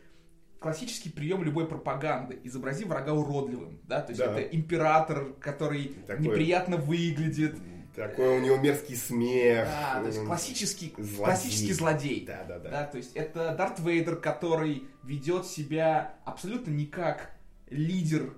классический 0.61 1.09
прием 1.11 1.43
любой 1.43 1.67
пропаганды. 1.67 2.39
Изобрази 2.45 2.85
врага 2.85 3.13
уродливым, 3.13 3.81
да, 3.89 4.01
то 4.03 4.13
есть 4.13 4.21
Да. 4.25 4.33
это 4.39 4.43
император, 4.57 5.33
который 5.41 5.97
Такой- 6.07 6.27
неприятно 6.27 6.77
выглядит, 6.77 7.57
Такой 7.97 8.39
у 8.39 8.41
него 8.41 8.57
мерзкий 8.59 8.95
смех. 8.95 9.67
да, 9.67 10.01
то 10.01 10.07
есть 10.07 10.25
классический, 10.25 10.93
злодей. 10.97 11.25
классический 11.25 11.73
злодей. 11.73 12.25
Да, 12.27 12.45
да, 12.47 12.59
да. 12.59 12.71
Да, 12.71 12.85
то 12.85 12.99
есть 12.99 13.17
это 13.17 13.55
Дарт 13.57 13.81
Вейдер, 13.81 14.17
который 14.17 14.85
ведет 15.03 15.47
себя 15.47 16.15
абсолютно 16.25 16.71
не 16.71 16.87
как 16.87 17.33
лидер, 17.71 18.35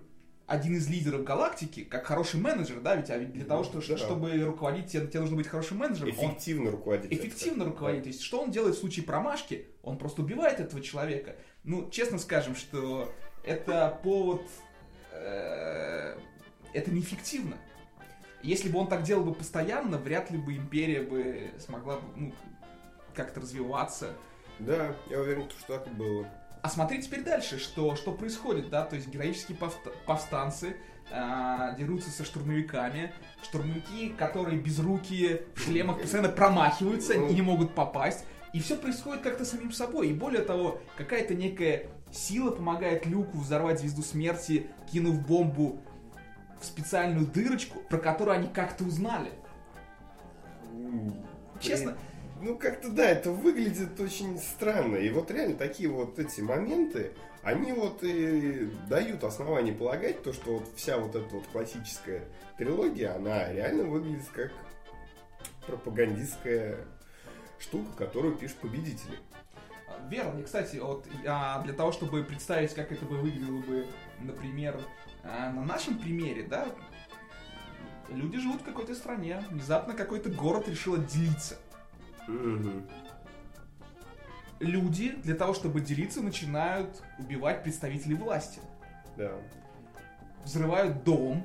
один 0.52 0.74
из 0.76 0.86
лидеров 0.88 1.24
галактики, 1.24 1.82
как 1.82 2.04
хороший 2.04 2.38
менеджер, 2.38 2.80
да, 2.80 2.94
ведь 2.94 3.08
а 3.10 3.16
ведь 3.16 3.32
для 3.32 3.46
того, 3.46 3.64
что, 3.64 3.80
Да. 3.80 3.96
чтобы 3.96 4.38
руководить, 4.44 4.86
тебе, 4.92 5.06
тебе 5.06 5.20
нужно 5.20 5.36
быть 5.36 5.46
хорошим 5.48 5.78
менеджером. 5.78 6.12
Он 6.18 6.26
Эффективно 6.26 6.70
руководить. 6.70 7.10
эффективно 7.10 7.64
руководит. 7.64 8.02
То 8.02 8.08
есть, 8.08 8.20
что 8.22 8.42
он 8.42 8.50
делает 8.50 8.76
в 8.76 8.78
случае 8.78 9.06
промашки? 9.06 9.66
Он 9.82 9.96
просто 9.96 10.20
убивает 10.20 10.60
этого 10.60 10.82
человека. 10.82 11.36
Ну, 11.64 11.88
честно 11.90 12.18
скажем, 12.18 12.54
что 12.54 13.10
это 13.44 13.98
повод... 14.02 14.42
э, 15.12 16.18
это 16.74 16.90
неэффективно. 16.90 17.56
Если 18.42 18.68
бы 18.68 18.78
он 18.78 18.88
так 18.88 19.04
делал 19.04 19.24
бы 19.24 19.32
постоянно, 19.34 19.96
вряд 19.96 20.30
ли 20.30 20.36
бы 20.36 20.54
империя 20.54 21.00
бы 21.02 21.50
смогла 21.58 21.96
бы, 21.96 22.02
ну, 22.16 22.34
как-то 23.14 23.40
развиваться. 23.40 24.12
Да, 24.58 24.94
я 25.08 25.18
уверен, 25.20 25.48
что 25.50 25.78
так 25.78 25.86
и 25.86 25.90
было. 25.90 26.26
А 26.62 26.68
смотри 26.68 27.02
теперь 27.02 27.24
дальше, 27.24 27.58
что, 27.58 27.96
что 27.96 28.12
происходит, 28.12 28.70
да, 28.70 28.84
то 28.84 28.94
есть 28.94 29.08
героические 29.08 29.58
повста- 29.58 29.92
повстанцы 30.06 30.76
а, 31.10 31.72
дерутся 31.72 32.10
со 32.10 32.24
штурмовиками, 32.24 33.12
штурмовики, 33.42 34.10
которые 34.10 34.60
безрукие, 34.60 35.42
в 35.56 35.60
шлемах 35.60 36.00
постоянно 36.00 36.28
промахиваются 36.28 37.14
и 37.14 37.34
не 37.34 37.42
могут 37.42 37.74
попасть, 37.74 38.24
и 38.52 38.60
все 38.60 38.76
происходит 38.76 39.22
как-то 39.22 39.44
самим 39.44 39.72
собой, 39.72 40.10
и 40.10 40.12
более 40.12 40.42
того, 40.42 40.80
какая-то 40.96 41.34
некая 41.34 41.88
сила 42.12 42.52
помогает 42.52 43.06
Люку 43.06 43.38
взорвать 43.38 43.80
звезду 43.80 44.02
смерти, 44.02 44.68
кинув 44.92 45.26
бомбу 45.26 45.80
в 46.60 46.64
специальную 46.64 47.26
дырочку, 47.26 47.80
про 47.80 47.98
которую 47.98 48.36
они 48.36 48.46
как-то 48.46 48.84
узнали. 48.84 49.32
Честно, 51.60 51.96
Ну, 52.44 52.58
как-то 52.58 52.90
да, 52.90 53.08
это 53.08 53.30
выглядит 53.30 54.00
очень 54.00 54.36
странно. 54.36 54.96
И 54.96 55.10
вот 55.10 55.30
реально 55.30 55.54
такие 55.54 55.88
вот 55.88 56.18
эти 56.18 56.40
моменты, 56.40 57.12
они 57.44 57.70
вот 57.70 58.02
и 58.02 58.68
дают 58.88 59.22
основание 59.22 59.72
полагать, 59.72 60.24
то, 60.24 60.32
что 60.32 60.54
вот 60.54 60.68
вся 60.74 60.98
вот 60.98 61.14
эта 61.14 61.32
вот 61.32 61.46
классическая 61.52 62.24
трилогия, 62.58 63.14
она 63.14 63.52
реально 63.52 63.84
выглядит 63.84 64.26
как 64.32 64.50
пропагандистская 65.68 66.78
штука, 67.60 67.92
которую 67.96 68.34
пишут 68.34 68.56
победители. 68.56 69.20
Верно. 70.10 70.40
И, 70.40 70.42
кстати, 70.42 70.78
вот 70.78 71.06
а, 71.24 71.62
для 71.62 71.74
того, 71.74 71.92
чтобы 71.92 72.24
представить, 72.24 72.74
как 72.74 72.90
это 72.90 73.04
бы 73.04 73.18
выглядело 73.18 73.58
бы, 73.58 73.86
например, 74.18 74.80
а, 75.22 75.52
на 75.52 75.64
нашем 75.64 75.96
примере, 75.96 76.42
да, 76.42 76.66
люди 78.08 78.40
живут 78.40 78.62
в 78.62 78.64
какой-то 78.64 78.96
стране, 78.96 79.44
внезапно 79.48 79.94
какой-то 79.94 80.28
город 80.28 80.68
решил 80.68 80.94
отделиться. 80.94 81.56
Люди 84.60 85.10
для 85.22 85.34
того, 85.34 85.54
чтобы 85.54 85.80
делиться, 85.80 86.22
начинают 86.22 87.02
убивать 87.18 87.62
представителей 87.62 88.14
власти. 88.14 88.60
Да. 89.16 89.32
Взрывают 90.44 91.02
дом 91.04 91.44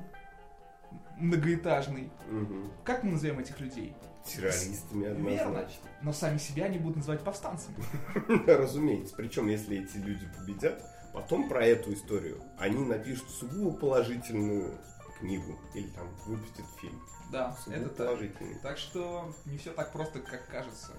многоэтажный. 1.18 2.10
Мгм. 2.30 2.70
Как 2.84 3.02
мы 3.02 3.12
назовем 3.12 3.40
этих 3.40 3.58
людей? 3.60 3.94
Террористами 4.24 5.04
Верно. 5.04 5.30
однозначно. 5.30 5.88
Но 6.02 6.12
сами 6.12 6.38
себя 6.38 6.66
они 6.66 6.78
будут 6.78 6.98
называть 6.98 7.22
повстанцами. 7.22 7.76
Разумеется. 8.46 9.14
Причем, 9.16 9.48
если 9.48 9.78
эти 9.82 9.96
люди 9.96 10.26
победят, 10.36 10.82
потом 11.12 11.48
про 11.48 11.64
эту 11.64 11.94
историю 11.94 12.40
они 12.58 12.84
напишут 12.84 13.28
сугубо 13.30 13.76
положительную 13.76 14.78
книгу 15.18 15.58
или 15.74 15.88
там 15.88 16.06
выпустят 16.26 16.66
фильм. 16.80 17.00
Да, 17.30 17.56
Сугубо 17.64 17.80
это 17.82 17.88
так. 17.90 18.06
положительный. 18.06 18.54
Так 18.60 18.78
что 18.78 19.32
не 19.44 19.58
все 19.58 19.72
так 19.72 19.92
просто, 19.92 20.20
как 20.20 20.46
кажется 20.46 20.92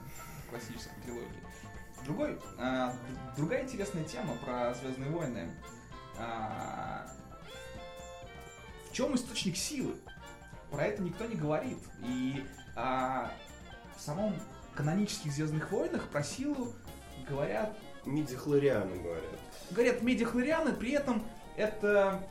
в 0.46 0.50
классической 0.50 1.02
трилогии. 1.04 1.44
Другой, 2.06 2.40
а, 2.58 2.94
другая 3.36 3.64
интересная 3.64 4.04
тема 4.04 4.36
про 4.38 4.74
Звездные 4.76 5.10
войны. 5.10 5.50
А, 6.18 7.08
в 8.90 8.94
чем 8.94 9.16
источник 9.16 9.58
силы? 9.58 9.96
Про 10.72 10.86
это 10.86 11.02
никто 11.02 11.26
не 11.26 11.36
говорит. 11.36 11.80
И 12.04 12.46
а, 12.76 13.32
в 13.98 14.02
самом 14.02 14.36
канонических 14.76 15.32
Звездных 15.32 15.72
войнах 15.72 16.08
про 16.10 16.24
силу 16.24 16.74
говорят 17.28 17.78
Мидихлорианы 18.06 18.96
говорят. 18.98 19.40
говорят 19.72 20.02
медиахлорианы, 20.02 20.74
при 20.74 20.92
этом 20.92 21.24
это 21.58 22.24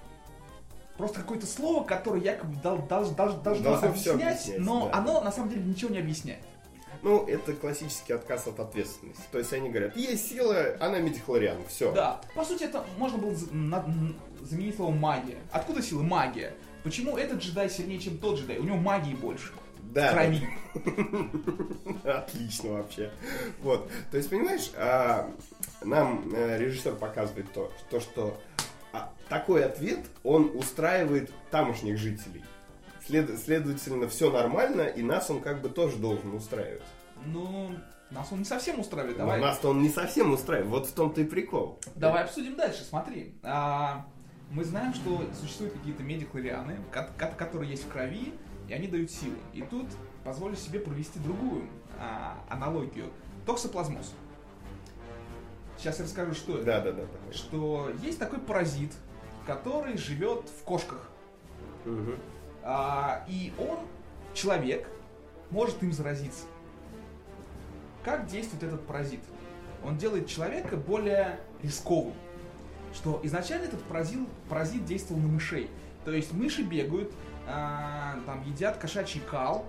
просто 0.98 1.20
какое-то 1.20 1.46
слово, 1.46 1.84
которое 1.84 2.20
якобы 2.20 2.56
дол- 2.61 2.87
дол- 2.87 3.11
дол- 3.12 3.38
должно 3.38 3.92
всё 3.94 4.14
объяснять, 4.14 4.58
но 4.58 4.90
да. 4.90 4.98
оно 4.98 5.20
на 5.22 5.32
самом 5.32 5.48
деле 5.48 5.62
ничего 5.62 5.90
не 5.90 6.00
объясняет. 6.00 6.40
Ну, 7.02 7.24
это 7.26 7.52
классический 7.52 8.12
отказ 8.12 8.48
от 8.48 8.58
ответственности. 8.58 9.22
То 9.30 9.38
есть 9.38 9.52
они 9.52 9.70
говорят, 9.70 9.96
есть 9.96 10.28
сила, 10.28 10.76
она 10.80 10.98
мидихлориан, 10.98 11.58
все. 11.68 11.92
Да, 11.92 12.20
по 12.34 12.44
сути, 12.44 12.64
это 12.64 12.84
можно 12.98 13.18
было 13.18 13.34
заменить 14.42 14.74
словом 14.74 14.98
магия. 14.98 15.38
Откуда 15.52 15.80
сила 15.80 16.02
магия? 16.02 16.52
Почему 16.82 17.16
этот 17.16 17.38
джедай 17.40 17.70
сильнее, 17.70 18.00
чем 18.00 18.18
тот 18.18 18.38
джедай? 18.38 18.58
У 18.58 18.64
него 18.64 18.76
магии 18.76 19.14
больше. 19.14 19.52
Да, 19.92 20.12
Крови. 20.12 20.48
Отлично 22.04 22.72
вообще. 22.72 23.11
Вот. 23.62 23.90
То 24.11 24.16
есть, 24.16 24.28
понимаешь, 24.28 24.70
а, 24.76 25.30
нам 25.82 26.30
э, 26.34 26.58
режиссер 26.58 26.96
показывает 26.96 27.50
то, 27.52 27.72
то 27.90 28.00
что 28.00 28.38
а, 28.92 29.12
такой 29.29 29.64
ответ, 29.64 30.01
он 30.24 30.51
устраивает 30.55 31.31
тамошних 31.51 31.98
жителей. 31.98 32.44
След- 33.07 33.38
следовательно, 33.38 34.09
все 34.09 34.31
нормально, 34.31 34.83
и 34.83 35.03
нас 35.03 35.31
он 35.31 35.40
как 35.40 35.61
бы 35.62 35.68
тоже 35.68 35.96
должен 35.96 36.35
устраивать. 36.35 36.83
Ну, 37.27 37.70
нас 38.11 38.31
он 38.33 38.40
не 38.40 38.44
совсем 38.44 38.81
устраивает. 38.81 39.16
Но 39.18 39.24
Давай, 39.24 39.40
нас-то 39.40 39.70
он 39.70 39.83
не 39.83 39.88
совсем 39.88 40.33
устраивает. 40.33 40.70
Вот 40.70 40.87
в 40.87 40.92
том-то 40.92 41.20
и 41.20 41.24
прикол. 41.24 41.81
давай 41.94 42.24
обсудим 42.24 42.57
дальше. 42.57 42.85
Смотри. 42.85 43.35
А, 43.42 44.07
мы 44.51 44.64
знаем, 44.64 44.94
что 44.94 45.27
существуют 45.38 45.74
какие-то 45.74 46.03
ко- 47.18 47.33
которые 47.37 47.70
есть 47.70 47.85
в 47.85 47.88
крови, 47.88 48.33
и 48.68 48.72
они 48.72 48.88
дают 48.88 49.11
силы. 49.11 49.37
И 49.53 49.62
тут 49.62 49.87
позволю 50.24 50.57
себе 50.57 50.79
провести 50.81 51.18
другую 51.18 51.64
а, 51.98 52.38
аналогию. 52.48 53.11
Токсоплазмоз. 53.46 54.12
Сейчас 55.79 55.99
я 55.99 56.05
расскажу, 56.05 56.35
что 56.35 56.57
это. 56.57 56.64
Да, 56.64 56.81
да, 56.81 56.93
да. 56.93 57.03
да. 57.03 57.33
Что 57.33 57.91
есть 58.03 58.19
такой 58.19 58.41
паразит, 58.41 58.93
который 59.47 59.97
живет 59.97 60.49
в 60.61 60.64
кошках. 60.64 61.09
Мгм. 61.85 62.17
А, 62.62 63.25
и 63.29 63.53
он, 63.59 63.79
человек, 64.35 64.88
может 65.51 65.83
им 65.83 65.93
заразиться. 65.93 66.45
Как 68.05 68.27
действует 68.27 68.62
этот 68.64 68.87
паразит? 68.87 69.21
Он 69.85 69.97
делает 69.97 70.27
человека 70.27 70.77
более 70.77 71.38
рисковым. 71.62 72.14
что 72.95 73.21
изначально 73.23 73.64
этот 73.67 73.83
паразит, 73.85 74.27
паразит 74.49 74.85
действовал 74.87 75.21
на 75.21 75.29
мышей. 75.29 75.71
То 76.07 76.11
есть 76.11 76.33
мыши 76.33 76.62
бегают, 76.62 77.12
а, 77.47 78.19
там 78.25 78.43
едят 78.45 78.79
кошачий 78.79 79.21
кал, 79.31 79.67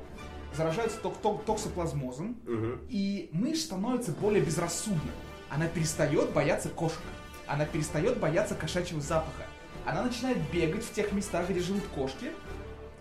заражаются 0.56 1.00
ток 1.02 1.18
ток 1.18 1.44
токсоплазмозом, 1.44 2.38
Мгм. 2.48 2.80
и 2.90 3.30
мышь 3.34 3.60
становится 3.64 4.14
более 4.14 4.42
безрассудной. 4.44 5.12
Она 5.50 5.68
перестает 5.68 6.32
бояться 6.32 6.70
кошек. 6.70 7.00
Она 7.48 7.66
перестает 7.66 8.20
бояться 8.20 8.56
кошачьего 8.56 9.02
запаха. 9.02 9.46
Она 9.86 10.04
начинает 10.04 10.38
бегать 10.52 10.86
в 10.86 10.94
тех 10.94 11.12
местах, 11.12 11.50
где 11.50 11.60
живут 11.60 11.84
кошки. 11.96 12.32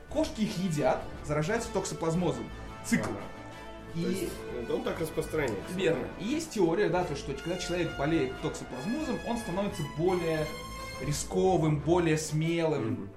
Кошки 0.08 0.40
их 0.40 0.56
едят, 0.58 1.02
заражаются 1.24 1.68
токсоплазмозом. 1.72 2.48
Цикл. 2.84 3.10
Ага. 3.10 3.20
И 3.94 4.02
То 4.02 4.10
есть, 4.10 4.32
э, 4.54 4.72
он 4.72 4.82
так 4.82 4.98
распространяется. 5.00 5.74
Верно. 5.74 6.06
И 6.20 6.24
есть 6.24 6.50
теория, 6.50 6.88
да, 6.88 7.04
то, 7.04 7.16
что 7.16 7.32
когда 7.34 7.58
человек 7.58 7.96
болеет 7.98 8.40
токсоплазмозом, 8.40 9.18
он 9.26 9.38
становится 9.38 9.82
более 9.96 10.46
рисковым, 11.02 11.78
более 11.80 12.16
смелым. 12.16 13.10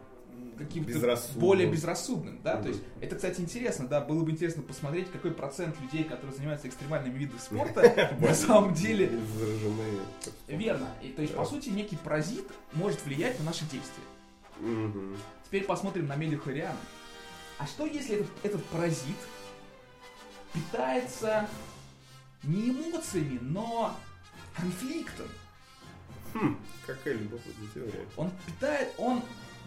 Каким-то 0.66 1.18
более 1.36 1.70
безрассудным, 1.70 2.42
да, 2.44 2.56
Мгм. 2.56 2.64
то 2.64 2.70
есть 2.70 2.82
это, 3.02 3.16
кстати, 3.16 3.42
интересно, 3.42 3.88
да, 3.88 4.02
было 4.02 4.24
бы 4.24 4.32
интересно 4.32 4.64
посмотреть, 4.64 5.12
какой 5.12 5.32
процент 5.32 5.80
людей, 5.82 6.04
которые 6.04 6.36
занимаются 6.36 6.68
экстремальными 6.68 7.18
видами 7.18 7.40
спорта, 7.40 8.16
на 8.20 8.34
самом 8.34 8.74
деле 8.74 9.12
верно. 10.48 10.88
То 11.16 11.22
есть, 11.22 11.36
по 11.36 11.46
сути, 11.46 11.70
некий 11.70 11.96
паразит 11.98 12.46
может 12.74 13.04
влиять 13.06 13.38
на 13.40 13.46
наши 13.46 13.66
действия. 13.66 14.04
Теперь 15.46 15.64
посмотрим 15.66 16.08
на 16.08 16.16
медихлориана. 16.16 16.78
А 17.58 17.68
что 17.68 17.86
если 17.86 18.16
этот, 18.16 18.28
этот 18.44 18.66
паразит 18.66 19.18
питается 20.54 21.48
не 22.44 22.70
эмоциями, 22.70 23.40
но 23.42 23.96
конфликтом? 24.56 25.28
Хм, 26.34 26.58
какая 26.86 27.14
любопытная 27.16 27.68
теория. 27.74 28.06
Он 28.18 28.32
питает, 28.46 28.94
он, 28.98 29.22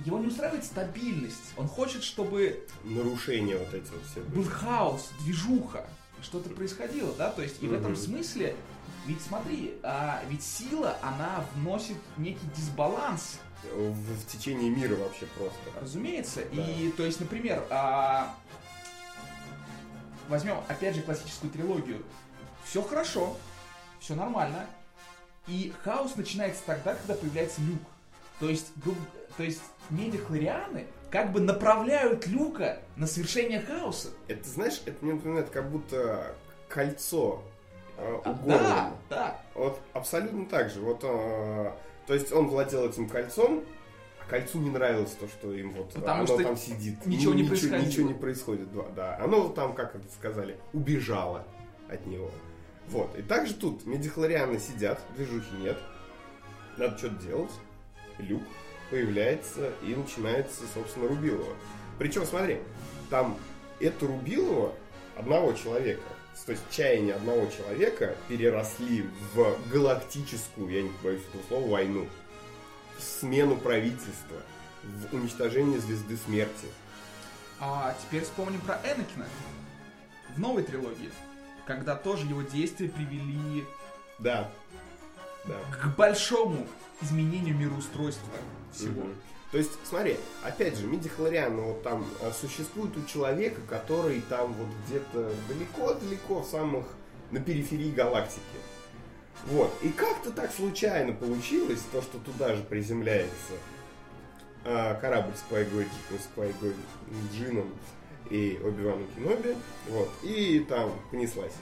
его 0.04 0.18
не 0.18 0.26
устраивает 0.26 0.64
стабильность. 0.64 1.52
Он 1.56 1.68
хочет, 1.68 2.02
чтобы 2.02 2.66
Нарушения 2.84 3.56
вот 3.56 3.72
эти 3.72 3.90
вот 3.90 4.02
все. 4.10 4.20
были. 4.20 4.42
был 4.42 4.44
хаос, 4.50 5.10
движуха, 5.20 5.86
что-то 6.22 6.50
происходило, 6.50 7.12
да? 7.16 7.30
То 7.30 7.42
есть 7.42 7.62
и 7.62 7.68
в 7.68 7.72
этом 7.72 7.94
смысле, 7.96 8.56
ведь 9.06 9.22
смотри, 9.22 9.74
а, 9.82 10.22
ведь 10.28 10.42
сила, 10.42 10.96
она 11.02 11.44
вносит 11.54 11.96
некий 12.16 12.46
дисбаланс 12.56 13.38
В, 13.72 13.92
в 13.92 14.26
течение 14.26 14.70
мира 14.70 14.96
вообще 14.96 15.26
просто. 15.26 15.58
Разумеется. 15.80 16.40
Да. 16.52 16.62
И, 16.62 16.90
то 16.92 17.04
есть, 17.04 17.20
например, 17.20 17.64
а, 17.70 18.34
возьмем, 20.28 20.58
опять 20.68 20.96
же, 20.96 21.02
классическую 21.02 21.50
трилогию. 21.52 22.04
Все 22.64 22.82
хорошо, 22.82 23.36
все 24.00 24.14
нормально. 24.14 24.66
И 25.46 25.72
хаос 25.82 26.16
начинается 26.16 26.62
тогда, 26.64 26.94
когда 26.94 27.14
появляется 27.14 27.60
люк. 27.60 27.80
То 28.40 28.48
есть, 28.48 28.72
грубо- 28.76 28.98
то 29.36 29.42
есть 29.42 29.62
медихлорианы 29.90 30.86
как 31.10 31.32
бы 31.32 31.40
направляют 31.40 32.26
люка 32.26 32.80
на 32.96 33.06
совершение 33.06 33.60
хаоса. 33.60 34.08
Это, 34.28 34.48
знаешь, 34.48 34.82
это 34.86 34.96
мне 35.04 35.14
напоминает 35.14 35.50
как 35.50 35.70
будто 35.70 36.34
кольцо 36.68 37.42
э, 37.96 38.12
у 38.24 38.28
А, 38.28 38.32
да, 38.44 38.92
да. 39.08 39.40
Вот 39.54 39.78
абсолютно 39.92 40.46
так 40.46 40.70
же. 40.70 40.80
Вот, 40.80 41.00
э, 41.04 41.72
то 42.06 42.14
есть 42.14 42.32
он 42.32 42.48
владел 42.48 42.88
этим 42.88 43.08
кольцом, 43.08 43.62
а 44.20 44.28
кольцу 44.28 44.58
не 44.58 44.70
нравилось 44.70 45.12
то, 45.12 45.28
что 45.28 45.52
им 45.52 45.72
вот 45.74 45.92
Потому 45.92 46.18
оно 46.24 46.26
что 46.26 46.42
там 46.42 46.56
сидит. 46.56 47.06
ничего 47.06 47.32
не 47.34 47.42
ничего, 47.42 47.48
происходило. 47.50 47.86
ничего 47.86 48.08
не 48.08 48.14
происходит, 48.14 48.72
да, 48.74 48.82
да. 48.96 49.18
Оно 49.22 49.48
там, 49.50 49.74
как 49.74 49.94
это 49.94 50.10
сказали, 50.12 50.58
убежало 50.72 51.44
от 51.88 52.04
него. 52.06 52.30
Вот. 52.88 53.16
И 53.16 53.22
также 53.22 53.54
тут 53.54 53.86
медихлорианы 53.86 54.58
сидят, 54.58 55.00
движухи 55.16 55.54
нет. 55.58 55.78
Надо 56.76 56.98
что-то 56.98 57.22
делать. 57.22 57.52
Люк 58.18 58.42
появляется 58.90 59.72
и 59.82 59.94
начинается, 59.94 60.62
собственно, 60.72 61.08
Рубилова. 61.08 61.54
Причем, 61.98 62.24
смотри, 62.24 62.58
там 63.10 63.38
это 63.80 64.06
Рубилова 64.06 64.74
одного 65.16 65.52
человека, 65.52 66.02
то 66.46 66.52
есть 66.52 66.62
чаяния 66.70 67.14
одного 67.14 67.46
человека 67.46 68.16
переросли 68.28 69.08
в 69.34 69.56
галактическую, 69.70 70.68
я 70.68 70.82
не 70.82 70.90
боюсь 71.02 71.22
этого 71.28 71.42
слова, 71.48 71.70
войну, 71.70 72.08
в 72.98 73.02
смену 73.02 73.56
правительства, 73.56 74.36
в 74.82 75.14
уничтожение 75.14 75.78
звезды 75.80 76.16
смерти. 76.16 76.66
А 77.60 77.96
теперь 78.02 78.24
вспомним 78.24 78.60
про 78.60 78.74
Энакина 78.84 79.26
в 80.34 80.40
новой 80.40 80.62
трилогии, 80.62 81.10
когда 81.66 81.94
тоже 81.94 82.26
его 82.26 82.42
действия 82.42 82.88
привели 82.88 83.64
Да. 84.18 84.50
Да. 85.46 85.54
к 85.78 85.96
большому 85.96 86.66
изменению 87.02 87.56
мироустройства 87.56 88.32
всего. 88.72 89.02
Мгм. 89.02 89.14
То 89.54 89.58
есть, 89.58 89.72
смотри, 89.84 90.16
опять 90.42 90.76
же, 90.76 90.86
мидихлориан, 90.86 91.54
ну, 91.54 91.62
вот 91.68 91.82
там 91.84 92.04
а, 92.22 92.32
существует 92.32 92.96
у 92.96 93.04
человека, 93.04 93.60
который 93.68 94.20
там 94.22 94.52
вот 94.52 94.66
где-то 94.84 95.32
далеко-далеко 95.46 96.40
в 96.40 96.46
самых, 96.46 96.86
на 97.30 97.38
периферии 97.38 97.92
галактики. 97.92 98.40
Вот. 99.46 99.72
И 99.82 99.90
как-то 99.90 100.32
так 100.32 100.50
случайно 100.52 101.12
получилось, 101.12 101.80
то, 101.92 102.02
что 102.02 102.18
туда 102.18 102.56
же 102.56 102.64
приземляется 102.64 103.54
а, 104.64 104.94
корабль 104.94 105.34
с 105.36 105.48
Квайгой, 105.48 105.86
с 106.10 106.34
Квайгой 106.34 106.74
Джином 107.32 107.72
и 108.30 108.58
Оби-Ваном 108.60 109.06
Кеноби. 109.14 109.56
Вот. 109.88 110.10
И 110.22 110.66
там 110.68 110.90
понеслась. 111.10 111.54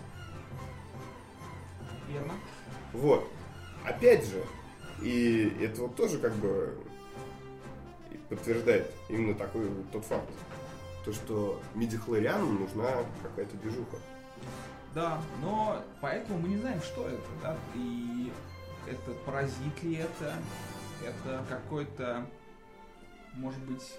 Верно? 2.09 2.33
Вот. 2.93 3.29
Опять 3.85 4.25
же, 4.27 4.43
и 5.03 5.57
это 5.61 5.83
вот 5.83 5.97
тоже 5.97 6.19
как 6.19 6.33
бы 6.37 6.79
подтверждает 8.29 8.91
именно 9.09 9.35
такой 9.35 9.67
вот 9.69 9.91
тот 9.91 10.05
факт. 10.05 10.29
То, 11.05 11.13
что 11.13 11.61
мидихлорианам 11.75 12.61
нужна 12.61 12.89
какая-то 13.23 13.57
движуха. 13.57 13.97
Да, 14.95 15.21
но 15.41 15.83
поэтому 16.01 16.39
мы 16.39 16.49
не 16.49 16.59
знаем, 16.59 16.81
что 16.83 17.09
это, 17.09 17.27
да, 17.43 17.57
и 17.75 18.31
это 18.87 19.11
паразит 19.27 19.83
ли 19.83 19.95
это, 19.97 20.35
это 21.05 21.45
какое-то, 21.49 22.27
может 23.35 23.61
быть, 23.63 23.95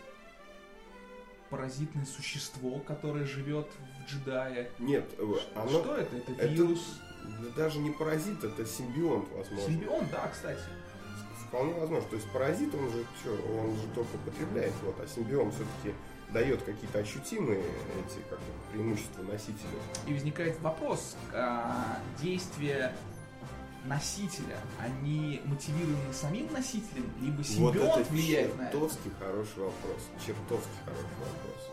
паразитное 1.50 2.06
существо, 2.06 2.80
которое 2.80 3.26
живет 3.26 3.68
в 4.06 4.10
джедае. 4.10 4.70
Нет, 4.80 5.06
э, 5.18 5.24
оно 5.56 5.70
Что 5.70 5.96
это? 5.98 6.16
Это 6.16 6.32
это- 6.32 6.48
вирус? 6.48 7.00
да 7.00 7.13
даже 7.56 7.80
не 7.80 7.92
паразит, 7.92 8.44
это 8.44 8.66
симбионт, 8.66 9.28
возможно. 9.32 9.66
Симбион, 9.66 10.08
да, 10.12 10.28
кстати. 10.28 10.62
Вполне 11.48 11.74
возможно. 11.74 12.10
То 12.10 12.16
есть 12.16 12.30
паразит, 12.32 12.74
он 12.74 12.90
же 12.90 13.06
что, 13.22 13.32
он 13.60 13.76
же 13.76 13.88
только 13.94 14.18
потребляет, 14.20 14.74
вот, 14.84 14.96
а 15.00 15.08
симбион 15.08 15.52
все-таки 15.52 15.96
дает 16.32 16.64
какие-то 16.64 17.00
ощутимые 17.00 17.60
эти 17.62 18.20
как 18.30 18.40
преимущества 18.72 19.22
носителю. 19.24 19.78
И 20.08 20.14
возникает 20.14 20.60
вопрос, 20.62 21.16
а, 21.32 22.00
действия 22.20 22.92
носителя, 23.86 24.58
они 24.80 25.42
мотивированы 25.46 26.14
самим 26.14 26.52
носителем, 26.52 27.12
либо 27.22 27.38
Вот 27.38 27.46
симбионт 27.46 27.98
это 27.98 28.10
влияет 28.12 28.58
на 28.58 28.64
это? 28.64 28.72
чертовски 28.72 29.12
хороший 29.20 29.64
вопрос. 29.64 29.98
Чертовски 30.26 30.70
хороший 30.86 31.18
вопрос. 31.20 31.72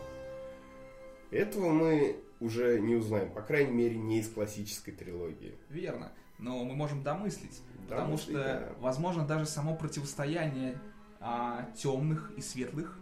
Этого 1.31 1.69
мы 1.69 2.21
уже 2.41 2.79
не 2.81 2.95
узнаем, 2.95 3.31
по 3.31 3.41
крайней 3.41 3.71
мере, 3.71 3.95
не 3.97 4.19
из 4.19 4.27
классической 4.29 4.91
трилогии. 4.91 5.55
Верно. 5.69 6.11
Но 6.39 6.63
мы 6.65 6.75
можем 6.75 7.03
домыслить. 7.03 7.61
Потому 7.87 8.07
Домыслить, 8.07 8.29
что, 8.37 8.43
да. 8.43 8.73
возможно, 8.79 9.25
даже 9.25 9.45
само 9.45 9.75
противостояние 9.75 10.77
темных 11.77 12.31
и 12.35 12.41
светлых. 12.41 12.97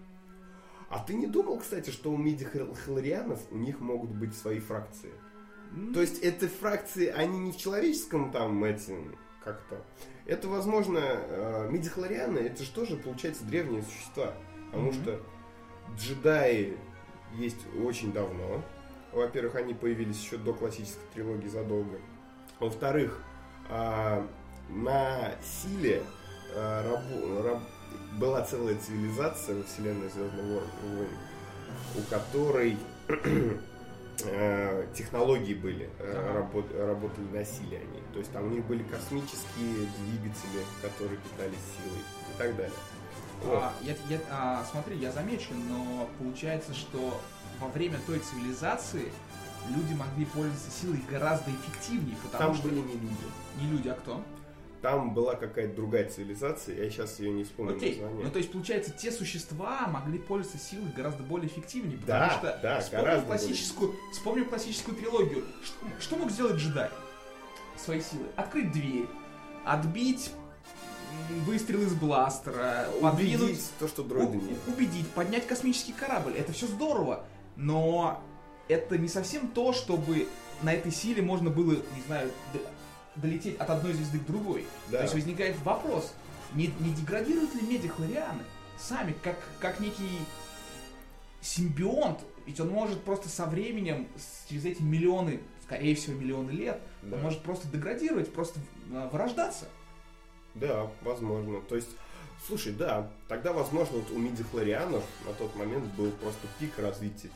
А 0.89 0.99
ты 1.03 1.13
не 1.13 1.27
думал, 1.27 1.59
кстати, 1.59 1.89
что 1.91 2.11
у 2.11 2.17
мидихлорианов 2.17 3.39
у 3.51 3.57
них 3.57 3.79
могут 3.79 4.09
быть 4.11 4.35
свои 4.35 4.59
фракции? 4.59 5.11
м, 5.71 5.93
То 5.93 6.01
есть 6.01 6.19
эти 6.23 6.45
фракции, 6.47 7.07
они 7.07 7.39
не 7.39 7.51
в 7.51 7.57
человеческом 7.57 8.31
там 8.31 8.63
этим, 8.63 9.15
как-то. 9.43 9.85
Это, 10.25 10.47
возможно, 10.47 10.99
э, 10.99 11.69
мидихлорианы, 11.71 12.39
это 12.39 12.63
же 12.63 12.71
тоже, 12.71 12.97
получается, 12.97 13.45
древние 13.45 13.83
существа. 13.83 14.33
Потому 14.71 14.91
Мгм. 14.91 14.93
что 15.01 15.21
джедаи 15.95 16.77
есть 17.37 17.65
очень 17.83 18.11
давно. 18.11 18.63
Во-первых, 19.11 19.55
они 19.55 19.73
появились 19.73 20.19
еще 20.21 20.37
до 20.37 20.53
классической 20.53 21.01
трилогии 21.13 21.47
задолго. 21.47 21.97
Во-вторых, 22.59 23.21
а, 23.69 24.25
на 24.69 25.31
силе 25.43 26.03
а, 26.55 26.99
была 28.19 28.41
целая 28.43 28.75
цивилизация 28.77 29.55
во 29.57 29.63
вселенной 29.63 30.09
Звездных 30.09 30.43
войн, 30.83 31.09
у 31.95 32.01
которой 32.09 32.77
э, 34.25 34.87
технологии 34.95 35.53
были, 35.53 35.89
работ- 35.99 36.71
работали 36.77 37.25
на 37.31 37.45
силе 37.45 37.77
они. 37.79 38.01
То 38.13 38.19
есть 38.19 38.31
там 38.31 38.45
у 38.45 38.49
них 38.49 38.65
были 38.65 38.83
космические 38.83 39.87
двигатели, 39.99 40.65
которые 40.81 41.17
питались 41.19 41.57
силой 41.77 41.99
и 41.99 42.37
так 42.37 42.55
далее. 42.55 42.73
Вот. 43.43 43.55
а, 43.63 43.73
я- 43.81 43.95
я- 44.09 44.19
а, 44.29 44.65
смотри, 44.69 44.97
я 44.97 45.11
замечу, 45.11 45.53
но 45.53 46.09
получается, 46.19 46.73
что 46.73 47.21
во 47.59 47.67
время 47.67 47.99
той 48.07 48.19
цивилизации 48.19 49.11
люди 49.75 49.93
могли 49.93 50.25
пользоваться 50.25 50.71
силой 50.71 51.01
гораздо 51.09 51.51
эффективнее, 51.51 52.15
потому 52.23 52.53
Там 52.53 52.55
что 52.55 52.67
были 52.67 52.79
не 52.79 52.93
люди. 52.93 53.25
не 53.61 53.67
люди, 53.71 53.87
а 53.89 53.93
кто? 53.93 54.21
там 54.81 55.13
была 55.13 55.35
какая-то 55.35 55.75
другая 55.75 56.09
цивилизация, 56.09 56.81
я 56.81 56.89
сейчас 56.89 57.19
ее 57.19 57.31
не 57.33 57.43
вспомню 57.43 57.75
Окей, 57.75 57.99
название. 57.99 58.23
ну 58.25 58.31
то 58.31 58.37
есть 58.37 58.49
получается, 58.49 58.91
те 58.91 59.11
существа 59.11 59.87
могли 59.87 60.17
пользоваться 60.19 60.57
силой 60.65 60.89
гораздо 60.95 61.21
более 61.23 61.47
эффективнее, 61.49 61.97
потому 61.97 62.19
Да, 62.19 62.29
что 62.31 62.59
да, 62.63 62.79
вспомним 62.79 63.25
классическую, 63.25 63.95
вспомним 64.13 64.45
классическую 64.45 64.95
трилогию. 64.95 65.43
Что, 65.65 65.73
что 65.99 66.15
мог 66.15 66.31
сделать 66.31 66.55
джедай 66.55 66.89
своей 67.77 68.01
силой? 68.01 68.27
Открыть 68.37 68.71
дверь, 68.71 69.07
отбить 69.65 70.31
выстрел 71.45 71.81
из 71.81 71.93
бластера, 71.93 72.87
подвинуть 73.01 73.41
Убедить 73.49 73.71
то, 73.79 73.87
что 73.89 74.03
дроиды 74.03 74.37
нет. 74.37 74.57
убедить, 74.67 75.09
поднять 75.09 75.45
космический 75.45 75.91
корабль. 75.91 76.35
Это 76.37 76.53
все 76.53 76.67
здорово, 76.67 77.25
но 77.59 78.23
это 78.69 78.97
не 78.97 79.09
совсем 79.09 79.49
то, 79.49 79.73
чтобы 79.73 80.27
на 80.63 80.73
этой 80.73 80.91
силе 80.91 81.21
можно 81.21 81.49
было, 81.49 81.73
не 81.73 82.01
знаю, 82.07 82.31
долететь 83.15 83.57
от 83.57 83.69
одной 83.69 83.93
звезды 83.93 84.19
к 84.19 84.25
другой. 84.25 84.65
Да. 84.87 84.99
То 84.99 85.03
есть 85.03 85.13
возникает 85.13 85.61
вопрос, 85.63 86.13
не, 86.53 86.67
не 86.79 86.93
деградируют 86.93 87.53
ли 87.55 87.61
медихлорианы 87.67 88.43
сами, 88.77 89.13
как, 89.21 89.37
как 89.59 89.81
некий 89.81 90.09
симбионт, 91.41 92.19
ведь 92.45 92.61
он 92.61 92.69
может 92.69 93.03
просто 93.03 93.27
со 93.27 93.45
временем, 93.45 94.07
через 94.47 94.63
эти 94.63 94.81
миллионы, 94.81 95.41
скорее 95.63 95.95
всего, 95.95 96.17
миллионы 96.17 96.51
лет, 96.51 96.79
Да. 97.01 97.17
он 97.17 97.23
может 97.23 97.41
просто 97.41 97.67
деградировать, 97.67 98.31
просто 98.31 98.61
э, 98.91 99.09
вырождаться. 99.11 99.65
Да, 100.55 100.89
возможно. 101.01 101.59
То 101.61 101.75
есть, 101.75 101.89
слушай, 102.45 102.73
да, 102.73 103.09
тогда, 103.27 103.53
возможно, 103.53 103.97
вот 103.97 104.11
у 104.11 104.17
мидихлорианов 104.19 105.03
на 105.25 105.33
тот 105.33 105.55
момент 105.55 105.85
был 105.95 106.11
просто 106.11 106.47
пик 106.59 106.77
развития, 106.79 107.29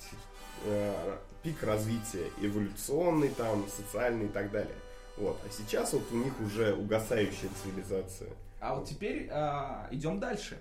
э, 0.66 1.18
пик 1.42 1.62
развития 1.64 2.30
эволюционный, 2.42 3.30
там, 3.30 3.68
социальный 3.68 4.26
и 4.26 4.30
так 4.30 4.52
далее. 4.52 4.76
Вот. 5.18 5.40
А 5.46 5.50
сейчас 5.50 5.94
вот 5.94 6.12
у 6.12 6.16
них 6.16 6.34
уже 6.42 6.74
угасающая 6.74 7.50
цивилизация. 7.62 8.30
А 8.60 8.76
вот 8.76 8.88
теперь 8.88 9.30
а, 9.30 9.88
идем 9.92 10.20
дальше. 10.20 10.58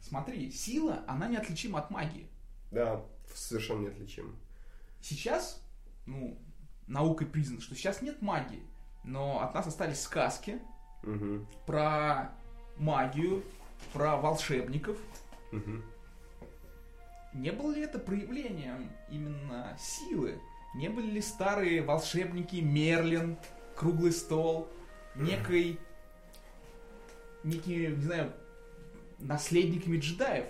Смотри, 0.00 0.50
сила, 0.50 1.02
она 1.08 1.26
неотличима 1.26 1.80
от 1.80 1.90
магии. 1.90 2.28
Да, 2.70 3.02
совершенно 3.34 3.82
неотличимо. 3.86 4.34
Сейчас, 5.00 5.62
ну, 6.06 6.38
наукой 6.86 7.26
признано, 7.26 7.60
что 7.60 7.74
сейчас 7.74 8.02
нет 8.02 8.22
магии, 8.22 8.62
но 9.04 9.40
от 9.40 9.54
нас 9.54 9.66
остались 9.66 10.02
сказки 10.02 10.60
Мгм, 11.02 11.46
про 11.66 12.32
магию, 12.78 13.42
про 13.92 14.16
волшебников. 14.16 14.96
мгм. 15.52 15.82
Не 17.34 17.52
было 17.52 17.72
ли 17.72 17.82
это 17.82 17.98
проявлением 17.98 18.90
именно 19.10 19.76
силы? 19.78 20.40
Не 20.74 20.88
были 20.88 21.10
ли 21.10 21.20
старые 21.20 21.82
волшебники 21.82 22.56
Мерлин, 22.56 23.36
Круглый 23.76 24.12
стол, 24.12 24.68
некой, 25.14 25.78
некими, 27.44 27.94
не 27.94 28.02
знаю, 28.02 28.32
наследниками 29.18 29.98
джедаев? 29.98 30.46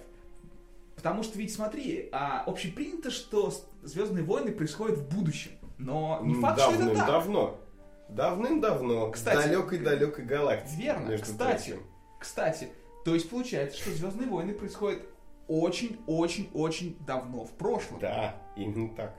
Потому 0.96 1.22
что 1.22 1.38
ведь 1.38 1.52
смотри, 1.52 2.08
а, 2.12 2.42
общепринято, 2.46 3.10
что 3.10 3.52
Звездные 3.82 4.24
войны 4.24 4.52
происходят 4.52 4.98
в 4.98 5.08
будущем. 5.14 5.52
Но 5.78 6.20
не 6.22 6.34
факт, 6.40 6.60
что 6.60 6.72
это 6.72 6.78
так. 6.78 7.06
Давным-давно. 7.06 7.60
Давным-давно. 8.08 9.10
Кстати, 9.12 9.36
в 9.36 9.42
далекой-далекой 9.42 10.24
галактике. 10.24 10.82
Верно, 10.82 11.08
между 11.08 11.26
кстати. 11.26 11.70
прочим. 11.70 11.82
Кстати, 12.18 12.68
то 13.04 13.14
есть 13.14 13.30
получается, 13.30 13.78
что 13.78 13.90
Звездные 13.90 14.28
войны 14.28 14.52
происходят 14.54 15.02
очень-очень-очень 15.46 16.96
давно 17.06 17.44
в 17.44 17.52
прошлом. 17.52 18.00
Да, 18.00 18.40
именно 18.56 18.94
так. 18.94 19.16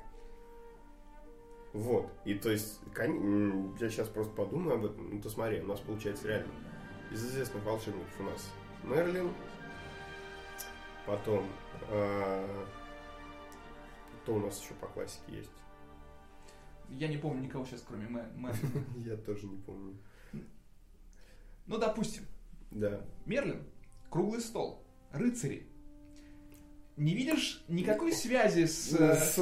Вот. 1.74 2.12
И 2.26 2.34
то 2.34 2.50
есть, 2.52 2.80
кон- 2.94 3.76
я 3.78 3.90
сейчас 3.90 4.08
просто 4.08 4.34
подумаю 4.34 4.76
об 4.76 4.86
этом. 4.86 5.10
Ну, 5.16 5.22
то 5.22 5.30
смотри, 5.30 5.62
у 5.62 5.66
нас 5.68 5.80
получается 5.80 6.28
реально 6.28 6.52
из 7.12 7.24
известных 7.26 7.64
волшебников 7.64 8.20
у 8.20 8.24
нас 8.24 8.52
Мерлин, 8.84 9.32
потом 11.06 11.46
э, 11.90 12.66
кто 14.24 14.36
у 14.36 14.40
нас 14.40 14.62
еще 14.62 14.74
по 14.76 14.88
классике 14.88 15.38
есть? 15.38 15.52
Я 16.90 17.08
не 17.08 17.18
помню 17.18 17.44
никого 17.44 17.66
сейчас, 17.66 17.84
кроме 17.88 18.08
Мерлина. 18.08 18.54
Я 18.98 19.16
тоже 19.18 19.46
не 19.48 19.58
помню. 19.58 19.96
Ну, 21.66 21.78
допустим, 21.78 22.26
Да. 22.72 23.02
Мерлин, 23.26 23.64
круглый 24.10 24.42
стол, 24.42 24.84
рыцари. 25.12 25.66
Не 26.98 27.14
видишь 27.16 27.64
никакой 27.70 28.12
связи 28.12 28.66
с... 28.66 28.92
Ну, 28.92 29.06
э, 29.06 29.16
С, 29.16 29.38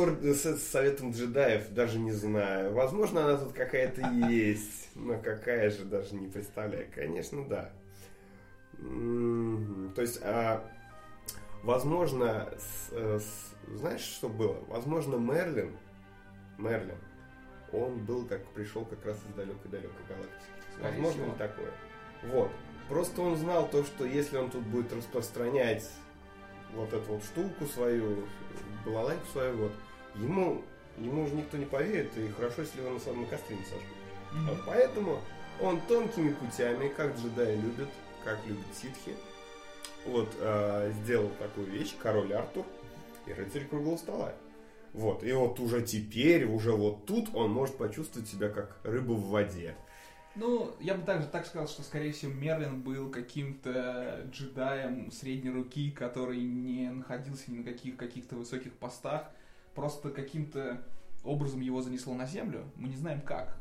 с- 0.46 0.64
советом 0.68 1.12
джедаев 1.12 1.70
даже 1.72 1.98
не 1.98 2.12
знаю. 2.12 2.72
Возможно, 2.74 3.26
она 3.26 3.38
тут 3.38 3.54
какая-то 3.54 4.02
есть. 4.30 4.90
Но 4.96 5.20
какая 5.20 5.72
же 5.72 5.84
даже 5.86 6.14
не 6.14 6.28
представляю. 6.28 6.88
Конечно, 6.94 7.44
да. 7.48 7.72
М, 8.78 9.92
То 9.96 10.02
есть, 10.04 10.20
а, 10.22 10.64
возможно, 11.64 12.48
с- 12.60 12.90
э, 12.92 13.20
с- 13.20 13.76
знаешь, 13.76 14.02
что 14.02 14.30
было? 14.30 14.60
Возможно, 14.68 15.16
Мерлин, 15.16 15.76
Мерлин, 16.60 16.98
он 17.74 18.06
был 18.06 18.26
как 18.28 18.46
пришел 18.54 18.86
как 18.86 19.04
раз 19.04 19.18
из 19.18 19.34
далекой-далекой 19.36 20.06
галактики. 20.08 20.80
Возможно 20.80 21.26
ли 21.26 21.32
такое? 21.40 21.72
Вот. 22.26 22.52
Просто 22.90 23.22
он 23.22 23.36
знал 23.38 23.68
то, 23.68 23.84
что 23.84 24.06
если 24.06 24.38
он 24.38 24.50
тут 24.50 24.64
будет 24.64 24.94
распространять 24.94 25.90
вот 26.74 26.94
эту 26.94 27.14
вот 27.14 27.24
штуку 27.24 27.66
свою, 27.66 28.26
балалайку 28.86 29.26
свою, 29.32 29.58
вот, 29.58 29.72
ему, 30.16 30.62
ему 30.98 31.24
уже 31.24 31.36
никто 31.36 31.58
не 31.58 31.66
поверит, 31.66 32.18
и 32.18 32.30
хорошо, 32.30 32.62
если 32.62 32.80
его 32.80 32.92
на 32.92 33.00
самом 33.00 33.26
костре 33.26 33.58
не 33.58 33.64
сожгут. 33.64 33.88
мгм. 34.34 34.46
Вот 34.48 34.58
поэтому 34.66 35.20
он 35.62 35.82
тонкими 35.82 36.32
путями, 36.34 36.88
как 36.90 37.18
джедаи 37.18 37.56
любят, 37.56 37.90
как 38.24 38.40
любят 38.46 38.66
ситхи, 38.74 39.16
вот, 40.06 40.30
э, 40.40 40.92
сделал 41.02 41.30
такую 41.40 41.68
вещь, 41.68 41.96
король 42.02 42.34
Артур 42.34 42.66
и 43.26 43.34
рыцарь 43.34 43.66
круглого 43.66 43.98
стола. 43.98 44.34
Вот, 44.94 45.24
и 45.24 45.32
вот 45.34 45.60
уже 45.60 45.82
теперь, 45.82 46.46
уже 46.46 46.72
вот 46.72 47.06
тут 47.06 47.36
он 47.36 47.52
может 47.52 47.78
почувствовать 47.78 48.30
себя 48.30 48.50
как 48.50 48.80
рыба 48.84 49.12
в 49.14 49.28
воде. 49.28 49.76
Ну, 50.40 50.72
я 50.80 50.94
бы 50.94 51.04
также 51.04 51.28
так 51.28 51.46
сказал, 51.46 51.68
что, 51.68 51.82
скорее 51.82 52.12
всего, 52.12 52.32
Мерлин 52.32 52.82
был 52.82 53.10
каким-то 53.10 54.22
джедаем 54.32 55.12
средней 55.12 55.50
руки, 55.50 55.90
который 55.92 56.40
не 56.42 56.90
находился 56.92 57.52
ни 57.52 57.58
на 57.58 57.64
каких 57.64 57.98
каких-то 57.98 58.36
высоких 58.36 58.74
постах. 58.74 59.32
Просто 59.74 60.10
каким-то 60.10 60.86
образом 61.24 61.62
его 61.62 61.82
занесло 61.82 62.14
на 62.14 62.26
Землю. 62.26 62.64
Мы 62.76 62.90
не 62.90 62.96
знаем 62.96 63.22
как. 63.22 63.58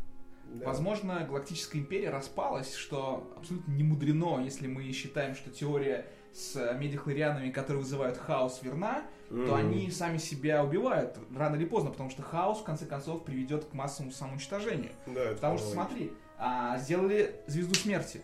Да. 0.52 0.66
Возможно, 0.66 1.24
Галактическая 1.26 1.80
империя 1.82 2.10
распалась, 2.10 2.74
что 2.74 3.32
абсолютно 3.36 3.72
не 3.72 3.82
мудрено, 3.82 4.40
если 4.44 4.66
мы 4.66 4.90
считаем, 4.92 5.34
что 5.34 5.50
теория 5.50 6.06
с 6.32 6.74
медихлорианами, 6.78 7.50
которые 7.50 7.82
вызывают 7.82 8.16
хаос, 8.18 8.60
верна, 8.62 9.02
то 9.28 9.34
Мгм. 9.34 9.54
они 9.54 9.90
сами 9.90 10.18
себя 10.18 10.62
убивают 10.62 11.18
рано 11.34 11.56
или 11.56 11.64
поздно, 11.64 11.90
потому 11.90 12.10
что 12.10 12.22
хаос, 12.22 12.60
в 12.60 12.64
конце 12.64 12.84
концов, 12.86 13.24
приведет 13.24 13.64
к 13.64 13.72
массовому 13.72 14.12
самоуничтожению. 14.12 14.92
Да, 15.06 15.30
Потому 15.34 15.56
что, 15.58 15.66
логично. 15.68 15.84
смотри, 15.88 16.12
а, 16.38 16.78
сделали 16.78 17.34
звезду 17.46 17.74
смерти, 17.74 18.22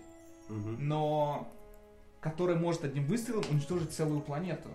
Мгм. 0.48 0.76
но 0.86 1.52
которая 2.20 2.56
может 2.56 2.84
одним 2.84 3.06
выстрелом 3.06 3.44
уничтожить 3.50 3.92
целую 3.92 4.20
планету. 4.20 4.68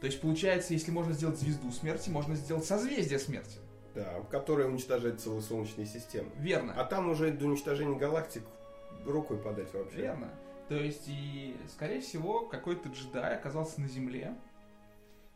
То 0.00 0.06
есть, 0.06 0.20
получается, 0.20 0.74
если 0.74 0.90
можно 0.90 1.12
сделать 1.14 1.38
звезду 1.38 1.70
смерти, 1.72 2.10
можно 2.10 2.34
сделать 2.34 2.64
созвездие 2.66 3.18
смерти. 3.18 3.58
Да, 3.94 4.20
которая 4.30 4.68
уничтожает 4.68 5.20
целую 5.20 5.40
солнечную 5.40 5.86
систему. 5.86 6.30
Верно. 6.36 6.74
А 6.76 6.84
там 6.84 7.08
уже 7.08 7.30
до 7.32 7.46
уничтожения 7.46 7.96
галактик 7.96 8.42
рукой 9.06 9.38
подать 9.38 9.72
вообще. 9.72 9.96
Верно. 10.02 10.28
То 10.68 10.74
есть, 10.74 11.04
и, 11.06 11.56
скорее 11.72 12.02
всего, 12.02 12.40
какой-то 12.46 12.90
джедай 12.90 13.34
оказался 13.36 13.80
на 13.80 13.88
Земле 13.88 14.34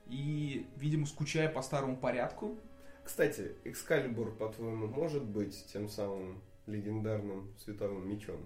и, 0.09 0.67
видимо, 0.77 1.07
скучая 1.07 1.49
по 1.49 1.63
старому 1.63 1.97
порядку, 1.97 2.59
Кстати, 3.03 3.57
Экскалибур, 3.65 4.37
по-твоему, 4.37 4.87
может 4.87 5.25
быть 5.25 5.67
тем 5.73 5.89
самым 5.89 6.41
легендарным 6.71 7.53
световым 7.59 8.09
мечом? 8.09 8.41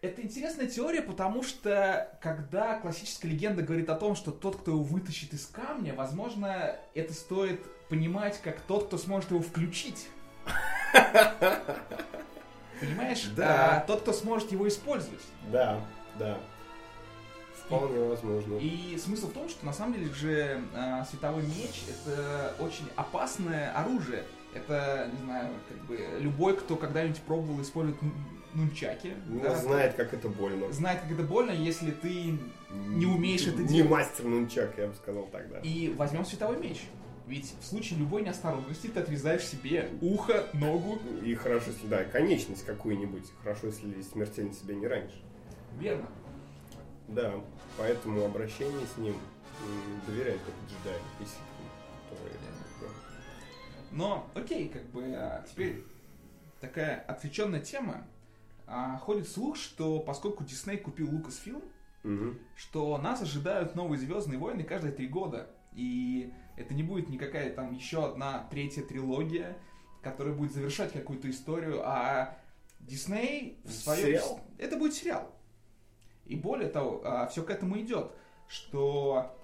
Это 0.00 0.20
интересная 0.22 0.66
теория, 0.66 1.00
потому 1.00 1.42
что 1.42 2.18
когда 2.20 2.78
классическая 2.78 3.28
легенда 3.28 3.62
говорит 3.62 3.88
о 3.88 3.94
том, 3.94 4.14
что 4.14 4.32
тот, 4.32 4.56
кто 4.56 4.72
его 4.72 4.82
вытащит 4.82 5.32
из 5.32 5.46
камня, 5.46 5.94
возможно, 5.94 6.76
это 6.94 7.14
стоит 7.14 7.64
понимать 7.88 8.38
как 8.42 8.60
тот, 8.60 8.88
кто 8.88 8.98
сможет 8.98 9.30
его 9.30 9.40
включить. 9.40 10.08
Понимаешь? 12.80 13.24
Да. 13.34 13.78
А, 13.78 13.80
тот, 13.80 14.02
кто 14.02 14.12
сможет 14.12 14.52
его 14.52 14.68
использовать. 14.68 15.22
Да, 15.50 15.80
да. 16.18 16.38
Вполне 17.64 18.06
возможно. 18.06 18.58
И 18.58 18.98
смысл 18.98 19.28
в 19.28 19.32
том, 19.32 19.48
что 19.48 19.64
на 19.64 19.72
самом 19.72 19.94
деле 19.94 20.12
же 20.12 20.62
а, 20.74 21.04
световой 21.06 21.44
меч 21.44 21.84
это 21.88 22.54
очень 22.58 22.88
опасное 22.94 23.72
оружие. 23.72 24.24
Это, 24.54 25.10
не 25.12 25.24
знаю, 25.24 25.50
как 25.68 25.78
бы 25.86 25.98
любой, 26.20 26.56
кто 26.56 26.76
когда-нибудь 26.76 27.20
пробовал 27.22 27.60
использовать 27.60 28.00
нунчаки, 28.54 29.14
Ну, 29.26 29.40
да, 29.40 29.56
знает, 29.56 29.94
как 29.94 30.14
это 30.14 30.28
больно. 30.28 30.70
знает, 30.72 31.00
как 31.00 31.10
это 31.10 31.22
больно, 31.24 31.50
если 31.50 31.90
ты 31.90 32.38
не 32.70 33.06
умеешь 33.06 33.46
это 33.46 33.62
Не 33.62 33.68
делать. 33.68 33.90
мастер 33.90 34.24
нунчак, 34.26 34.78
я 34.78 34.86
бы 34.86 34.94
сказал 34.94 35.26
тогда. 35.32 35.58
И 35.60 35.92
возьмем 35.96 36.24
световой 36.24 36.58
меч. 36.58 36.82
Ведь 37.26 37.52
в 37.60 37.64
случае 37.66 37.98
любой 37.98 38.22
неосторожности 38.22 38.86
ты 38.88 39.00
отрезаешь 39.00 39.44
себе 39.44 39.88
ухо, 40.02 40.46
ногу. 40.52 40.98
И 41.24 41.34
хорошо, 41.34 41.70
если, 41.70 41.86
да, 41.86 42.04
конечность 42.04 42.64
какую-нибудь. 42.66 43.24
Хорошо, 43.42 43.68
если 43.68 44.02
смертельно 44.02 44.52
себя 44.52 44.74
не 44.74 44.86
раньше. 44.86 45.16
Верно. 45.80 46.06
Да, 47.08 47.32
поэтому 47.78 48.24
обращение 48.24 48.86
с 48.94 48.98
ним 48.98 49.16
доверяет 50.06 50.40
только 50.44 50.58
которые, 50.68 50.78
да. 50.84 50.90
Но, 53.94 54.28
окей, 54.34 54.68
как 54.68 54.84
бы, 54.90 55.14
а, 55.14 55.44
теперь 55.48 55.84
такая 56.60 57.00
отвлеченная 57.06 57.60
тема. 57.60 58.04
А, 58.66 58.98
ходит 58.98 59.28
слух, 59.28 59.56
что 59.56 60.00
поскольку 60.00 60.42
Дисней 60.42 60.78
купил 60.78 61.08
Lucasfilm, 61.08 61.62
Мгм. 62.02 62.38
что 62.56 62.98
нас 62.98 63.22
ожидают 63.22 63.76
новые 63.76 63.98
Звездные 63.98 64.38
войны 64.38 64.64
каждые 64.64 64.92
три 64.92 65.06
года. 65.06 65.48
И 65.72 66.32
это 66.56 66.74
не 66.74 66.82
будет 66.82 67.08
никакая 67.08 67.50
там 67.54 67.72
еще 67.72 68.04
одна 68.04 68.46
третья 68.50 68.82
трилогия, 68.82 69.56
которая 70.02 70.34
будет 70.34 70.52
завершать 70.52 70.92
какую-то 70.92 71.30
историю, 71.30 71.80
а 71.84 72.36
Дисней 72.80 73.58
в 73.64 73.70
своем... 73.70 74.02
Сериал? 74.06 74.40
Это 74.58 74.76
будет 74.76 74.94
сериал. 74.94 75.30
И 76.26 76.36
более 76.36 76.68
того, 76.68 77.28
все 77.30 77.42
к 77.42 77.50
этому 77.50 77.78
идет, 77.80 78.10
что 78.48 79.36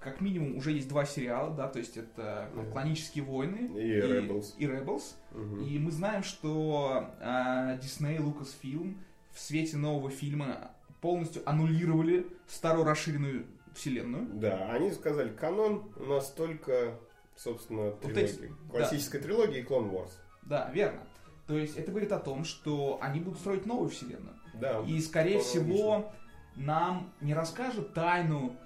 как 0.00 0.20
минимум 0.20 0.56
уже 0.56 0.72
есть 0.72 0.88
два 0.88 1.04
сериала, 1.04 1.54
да, 1.54 1.68
то 1.68 1.78
есть 1.78 1.96
это 1.96 2.48
Да. 2.54 2.64
«Клонические 2.72 3.22
войны» 3.24 3.70
И 3.78 4.00
Rebels. 4.00 4.54
и 4.56 4.64
Rebels. 4.66 5.14
Мгм. 5.32 5.64
И 5.66 5.78
мы 5.78 5.90
знаем, 5.90 6.22
что 6.22 7.10
Disney 7.20 8.16
и 8.16 8.18
Lucasfilm 8.18 8.96
в 9.30 9.38
свете 9.38 9.76
нового 9.76 10.10
фильма 10.10 10.72
полностью 11.00 11.42
аннулировали 11.48 12.26
старую 12.48 12.84
расширенную 12.84 13.46
вселенную. 13.74 14.26
Да, 14.34 14.70
они 14.72 14.90
сказали, 14.90 15.28
канон 15.30 15.92
у 15.96 16.04
нас 16.04 16.30
только, 16.30 16.98
собственно, 17.36 17.90
Вот 17.90 18.00
трилогия. 18.00 18.24
эти- 18.26 18.52
Классическая 18.70 19.20
трилогия 19.20 19.60
и 19.60 19.64
Clone 19.64 19.90
Wars. 19.92 20.10
Да, 20.42 20.70
верно. 20.74 21.00
То 21.46 21.56
есть 21.58 21.76
это 21.76 21.90
говорит 21.90 22.12
о 22.12 22.18
том, 22.18 22.44
что 22.44 22.98
они 23.02 23.20
будут 23.20 23.38
строить 23.38 23.66
новую 23.66 23.90
вселенную. 23.90 24.34
Да. 24.54 24.80
И, 24.86 24.98
скорее 25.00 25.38
всего, 25.40 26.12
нам 26.56 27.12
не 27.20 27.34
расскажут 27.34 27.94
тайну 27.94 28.56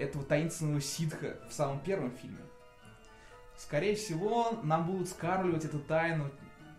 этого 0.00 0.24
таинственного 0.24 0.80
ситха 0.80 1.36
в 1.48 1.52
самом 1.52 1.80
первом 1.80 2.10
фильме. 2.12 2.38
Скорее 3.56 3.94
всего, 3.94 4.58
нам 4.62 4.86
будут 4.86 5.08
скармливать 5.08 5.64
эту 5.64 5.78
тайну 5.78 6.30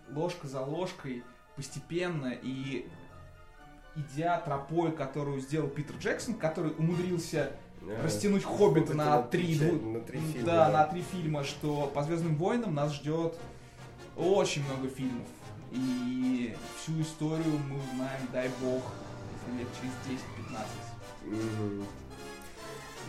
ложка 0.09 0.47
за 0.47 0.61
ложкой 0.61 1.23
постепенно 1.55 2.33
и 2.41 2.87
идя 3.95 4.39
тропой, 4.39 4.91
которую 4.91 5.39
сделал 5.41 5.67
Питер 5.67 5.95
Джексон, 5.97 6.33
который 6.35 6.71
умудрился 6.71 7.51
Да. 7.81 8.01
растянуть 8.03 8.43
Хоббита 8.43 8.93
на 8.95 9.21
три, 9.21 9.59
на 9.59 9.99
три 10.01 10.19
фильма, 10.19 10.45
да, 10.45 10.67
да. 10.67 10.71
на 10.71 10.83
три 10.85 11.01
фильма, 11.01 11.43
что 11.43 11.87
по 11.93 12.03
Звездным 12.03 12.35
войнам 12.35 12.73
нас 12.73 12.93
ждет 12.93 13.37
очень 14.17 14.63
много 14.65 14.87
фильмов. 14.87 15.27
И 15.71 16.55
всю 16.77 16.99
историю 17.01 17.57
мы 17.69 17.77
узнаем, 17.77 18.27
дай 18.33 18.49
бог, 18.61 18.83
лет 19.57 19.67
через 19.79 20.19
10-15. 20.19 20.65
Мгм. 21.25 21.85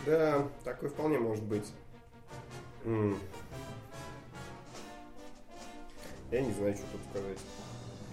Да, 0.05 0.47
такое 0.63 0.89
вполне 0.89 1.17
может 1.17 1.43
быть. 1.43 1.71
М. 2.83 3.17
Я 6.31 6.41
не 6.41 6.51
знаю, 6.51 6.75
что 6.75 6.85
тут 6.91 7.01
сказать. 7.09 7.37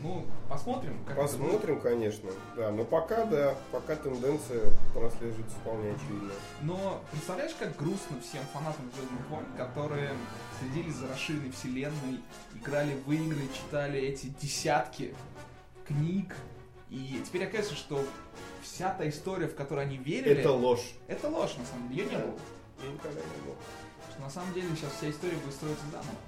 Ну, 0.03 0.24
посмотрим. 0.48 0.98
Как 1.05 1.16
это. 1.16 1.26
Посмотрим, 1.26 1.81
конечно. 1.81 2.31
Да, 2.57 2.70
но 2.70 2.85
пока, 2.85 3.24
да, 3.26 3.55
пока 3.70 3.96
тенденция 3.96 4.70
прослеживается 4.94 5.57
вполне 5.57 5.90
очевидно. 5.90 6.31
Но 6.62 7.03
представляешь, 7.11 7.55
как 7.59 7.76
грустно 7.76 8.18
всем 8.20 8.42
фанатам 8.53 8.90
Звездных 8.94 9.29
войн, 9.29 9.44
которые 9.59 10.11
следили 10.59 10.90
за 10.90 11.09
расширенной 11.09 11.50
вселенной, 11.50 12.20
играли 12.55 12.94
в 13.05 13.12
игры, 13.12 13.42
читали 13.55 14.00
эти 14.00 14.29
десятки 14.40 15.14
книг, 15.87 16.35
и 16.90 17.22
теперь 17.24 17.44
оказывается, 17.44 17.76
что 17.76 18.05
вся 18.62 18.92
та 18.92 19.09
история, 19.09 19.46
в 19.46 19.55
которую 19.55 19.87
они 19.87 19.96
верили, 19.96 20.40
Это 20.40 20.50
ложь. 20.50 20.92
это 21.07 21.29
ложь, 21.29 21.57
на 21.57 21.64
самом 21.64 21.88
деле. 21.88 22.03
Ее 22.03 22.11
не 22.11 22.16
было. 22.24 22.38
Я 22.83 22.90
никогда 22.92 23.20
не 23.20 23.46
был. 23.46 23.57
Что 24.11 24.20
на 24.20 24.31
самом 24.31 24.53
деле 24.55 24.68
сейчас 24.74 24.92
вся 24.96 25.11
история 25.11 25.37
будет 25.37 25.55
строиться 25.55 25.85
заново. 25.92 26.18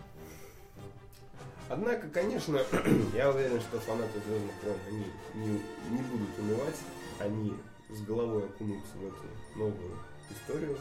Однако, 1.69 2.09
конечно, 2.09 2.61
я 3.15 3.31
уверен, 3.31 3.61
что 3.61 3.81
фанаты 3.81 4.21
Звездных 4.21 4.63
войн, 4.63 4.79
они 4.89 5.07
не, 5.35 5.53
не 5.97 6.03
будут 6.03 6.39
унывать, 6.39 6.77
они 7.19 7.55
с 7.89 8.01
головой 8.03 8.45
окунутся 8.45 8.97
в 8.97 9.07
эту 9.07 9.59
новую 9.59 9.99
историю 10.31 10.79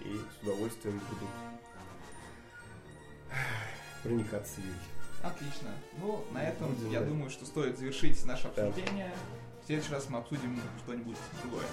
и 0.00 0.16
с 0.16 0.42
удовольствием 0.42 1.00
будут 1.10 1.28
проникаться 4.02 4.60
ей. 4.60 4.74
Отлично. 5.22 5.70
Ну, 6.00 6.24
на 6.32 6.42
этом, 6.42 6.74
Будем, 6.74 6.90
я 6.90 7.00
думаю, 7.00 7.30
что 7.30 7.46
стоит 7.46 7.78
завершить 7.78 8.24
наше 8.26 8.48
обсуждение. 8.48 9.12
В 9.62 9.66
следующий 9.66 9.92
раз 9.92 10.08
мы 10.08 10.18
обсудим 10.18 10.60
что-нибудь 10.84 11.16
другое. 11.42 11.66